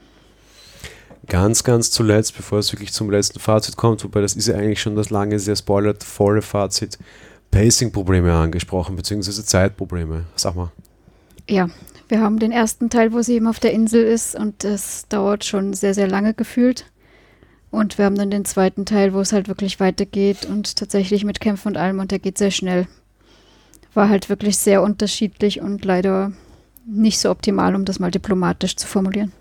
[1.27, 4.81] Ganz, ganz zuletzt, bevor es wirklich zum letzten Fazit kommt, wobei das ist ja eigentlich
[4.81, 6.99] schon das lange, sehr spoilervolle Fazit,
[7.51, 10.25] Pacing-Probleme angesprochen, beziehungsweise Zeitprobleme.
[10.35, 10.71] Sag mal.
[11.47, 11.69] Ja,
[12.09, 15.45] wir haben den ersten Teil, wo sie eben auf der Insel ist und das dauert
[15.45, 16.85] schon sehr, sehr lange gefühlt.
[17.71, 21.39] Und wir haben dann den zweiten Teil, wo es halt wirklich weitergeht und tatsächlich mit
[21.39, 22.87] Kämpfen und allem und der geht sehr schnell.
[23.93, 26.31] War halt wirklich sehr unterschiedlich und leider
[26.85, 29.31] nicht so optimal, um das mal diplomatisch zu formulieren.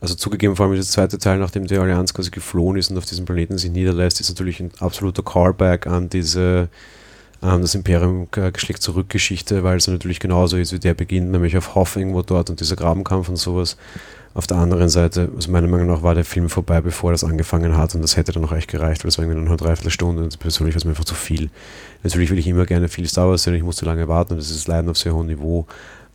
[0.00, 3.04] Also zugegeben, vor allem der zweite Teil, nachdem die Allianz quasi geflohen ist und auf
[3.04, 6.68] diesem Planeten sich niederlässt, ist natürlich ein absoluter Callback an diese
[7.42, 11.56] ähm, das Imperium geschlägt zurück Geschichte, weil es natürlich genauso ist wie der beginnt, nämlich
[11.56, 13.76] auf Hoff irgendwo dort und dieser Grabenkampf und sowas.
[14.34, 17.76] Auf der anderen Seite, also meiner Meinung nach, war der Film vorbei, bevor das angefangen
[17.76, 20.22] hat und das hätte dann noch echt gereicht, weil es war irgendwie nur eine Dreiviertelstunde
[20.22, 21.50] und persönlich war es mir einfach zu viel.
[22.02, 24.38] Natürlich will ich immer gerne viel Star Wars sehen, ich muss zu lange warten und
[24.38, 25.66] das ist Leiden auf sehr hohem Niveau.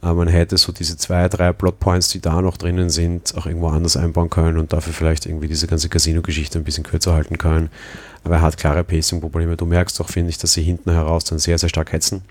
[0.03, 3.69] Aber man hätte so diese zwei, drei Plotpoints, die da noch drinnen sind, auch irgendwo
[3.69, 7.69] anders einbauen können und dafür vielleicht irgendwie diese ganze Casino-Geschichte ein bisschen kürzer halten können.
[8.25, 9.55] Aber er hat klare Pacing-Probleme.
[9.55, 12.21] Du merkst auch, finde ich, dass sie hinten heraus dann sehr, sehr stark hetzen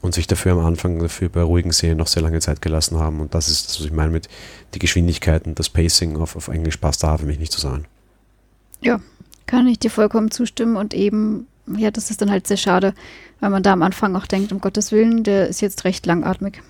[0.00, 3.20] und sich dafür am Anfang dafür bei ruhigen Szenen noch sehr lange Zeit gelassen haben.
[3.20, 4.30] Und das ist das, was ich meine mit
[4.72, 7.84] die Geschwindigkeiten, das Pacing auf, auf Englisch passt da für mich nicht zu sein.
[8.80, 9.00] Ja,
[9.44, 12.94] kann ich dir vollkommen zustimmen und eben, ja, das ist dann halt sehr schade,
[13.40, 16.62] weil man da am Anfang auch denkt, um Gottes Willen, der ist jetzt recht langatmig.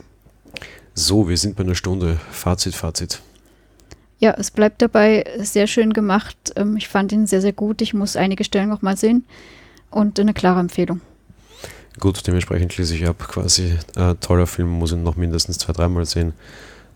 [0.98, 2.18] So, wir sind bei einer Stunde.
[2.30, 3.20] Fazit, Fazit.
[4.18, 6.36] Ja, es bleibt dabei sehr schön gemacht.
[6.56, 7.82] Ähm, ich fand ihn sehr, sehr gut.
[7.82, 9.26] Ich muss einige Stellen noch mal sehen
[9.90, 11.02] und eine klare Empfehlung.
[12.00, 13.18] Gut, dementsprechend schließe ich ab.
[13.28, 16.32] Quasi äh, toller Film, muss ihn noch mindestens zwei, dreimal sehen.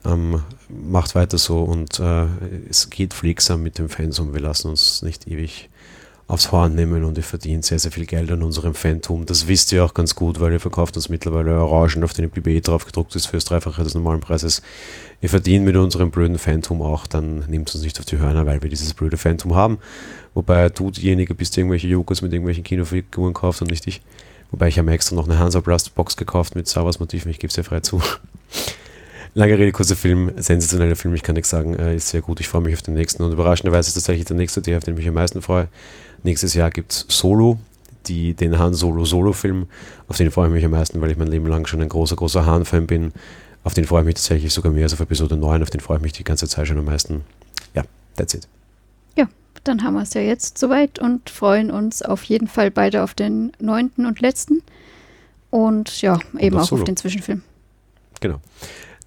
[0.07, 2.27] Ähm, macht weiter so und äh,
[2.71, 4.33] es geht pflegsam mit dem Fans um.
[4.33, 5.69] Wir lassen uns nicht ewig
[6.31, 9.27] aufs Horn nehmen und ihr verdient sehr, sehr viel Geld an unserem Phantom.
[9.27, 12.61] Das wisst ihr auch ganz gut, weil ihr verkauft uns mittlerweile Orangen, auf denen BBE
[12.61, 14.63] drauf gedruckt ist für das Dreifache des normalen Preises.
[15.21, 18.63] Ihr verdient mit unserem blöden Phantom auch, dann nehmt uns nicht auf die Hörner, weil
[18.63, 19.79] wir dieses blöde Phantom haben.
[20.33, 24.01] Wobei du diejenige bist, der irgendwelche Joghurts mit irgendwelchen Kinofiguren kauft und nicht ich.
[24.53, 27.41] Wobei ich habe extra noch eine Hansa Blast Box gekauft mit Star Wars Motiven, ich
[27.41, 28.01] gebe es ja frei zu.
[29.35, 32.41] Lange Rede, kurzer Film, sensationeller Film, ich kann nichts sagen, äh, ist sehr gut.
[32.41, 34.95] Ich freue mich auf den nächsten und überraschenderweise ist tatsächlich der nächste, der auf den
[34.95, 35.69] ich mich am meisten freue.
[36.23, 37.59] Nächstes Jahr gibt es Solo,
[38.07, 39.67] die, den Han Solo Solo-Film.
[40.09, 42.17] Auf den freue ich mich am meisten, weil ich mein Leben lang schon ein großer,
[42.17, 43.13] großer Han-Fan bin.
[43.65, 45.63] Auf den freue ich mich tatsächlich sogar mehr als auf Episode 9.
[45.63, 47.25] Auf den freue ich mich die ganze Zeit schon am meisten.
[47.75, 47.85] Ja,
[48.17, 48.49] that's it.
[49.17, 49.29] Ja,
[49.65, 53.15] dann haben wir es ja jetzt soweit und freuen uns auf jeden Fall beide auf
[53.15, 54.63] den neunten und letzten.
[55.51, 56.83] Und ja, eben und auch Solo.
[56.83, 57.43] auf den Zwischenfilm.
[58.21, 58.41] Genau.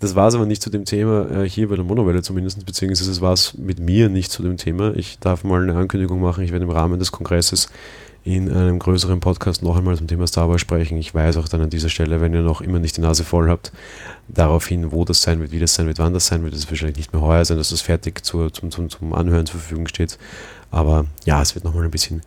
[0.04, 3.10] Das war es aber nicht zu dem Thema, äh, hier bei der Monowelle zumindest, beziehungsweise
[3.10, 4.94] es war es mit mir nicht zu dem Thema.
[4.98, 6.44] Ich darf mal eine Ankündigung machen.
[6.44, 7.70] Ich werde im Rahmen des Kongresses
[8.26, 10.98] in einem größeren Podcast noch einmal zum Thema Star Wars sprechen.
[10.98, 13.50] Ich weiß auch dann an dieser Stelle, wenn ihr noch immer nicht die Nase voll
[13.50, 13.72] habt,
[14.28, 16.54] darauf hin, wo das sein wird, wie das sein wird, wann das sein wird.
[16.54, 19.46] Es wird wahrscheinlich nicht mehr heuer sein, dass das fertig zu, zum, zum, zum Anhören
[19.46, 20.18] zur Verfügung steht.
[20.70, 22.24] Aber ja, es wird nochmal ein bisschen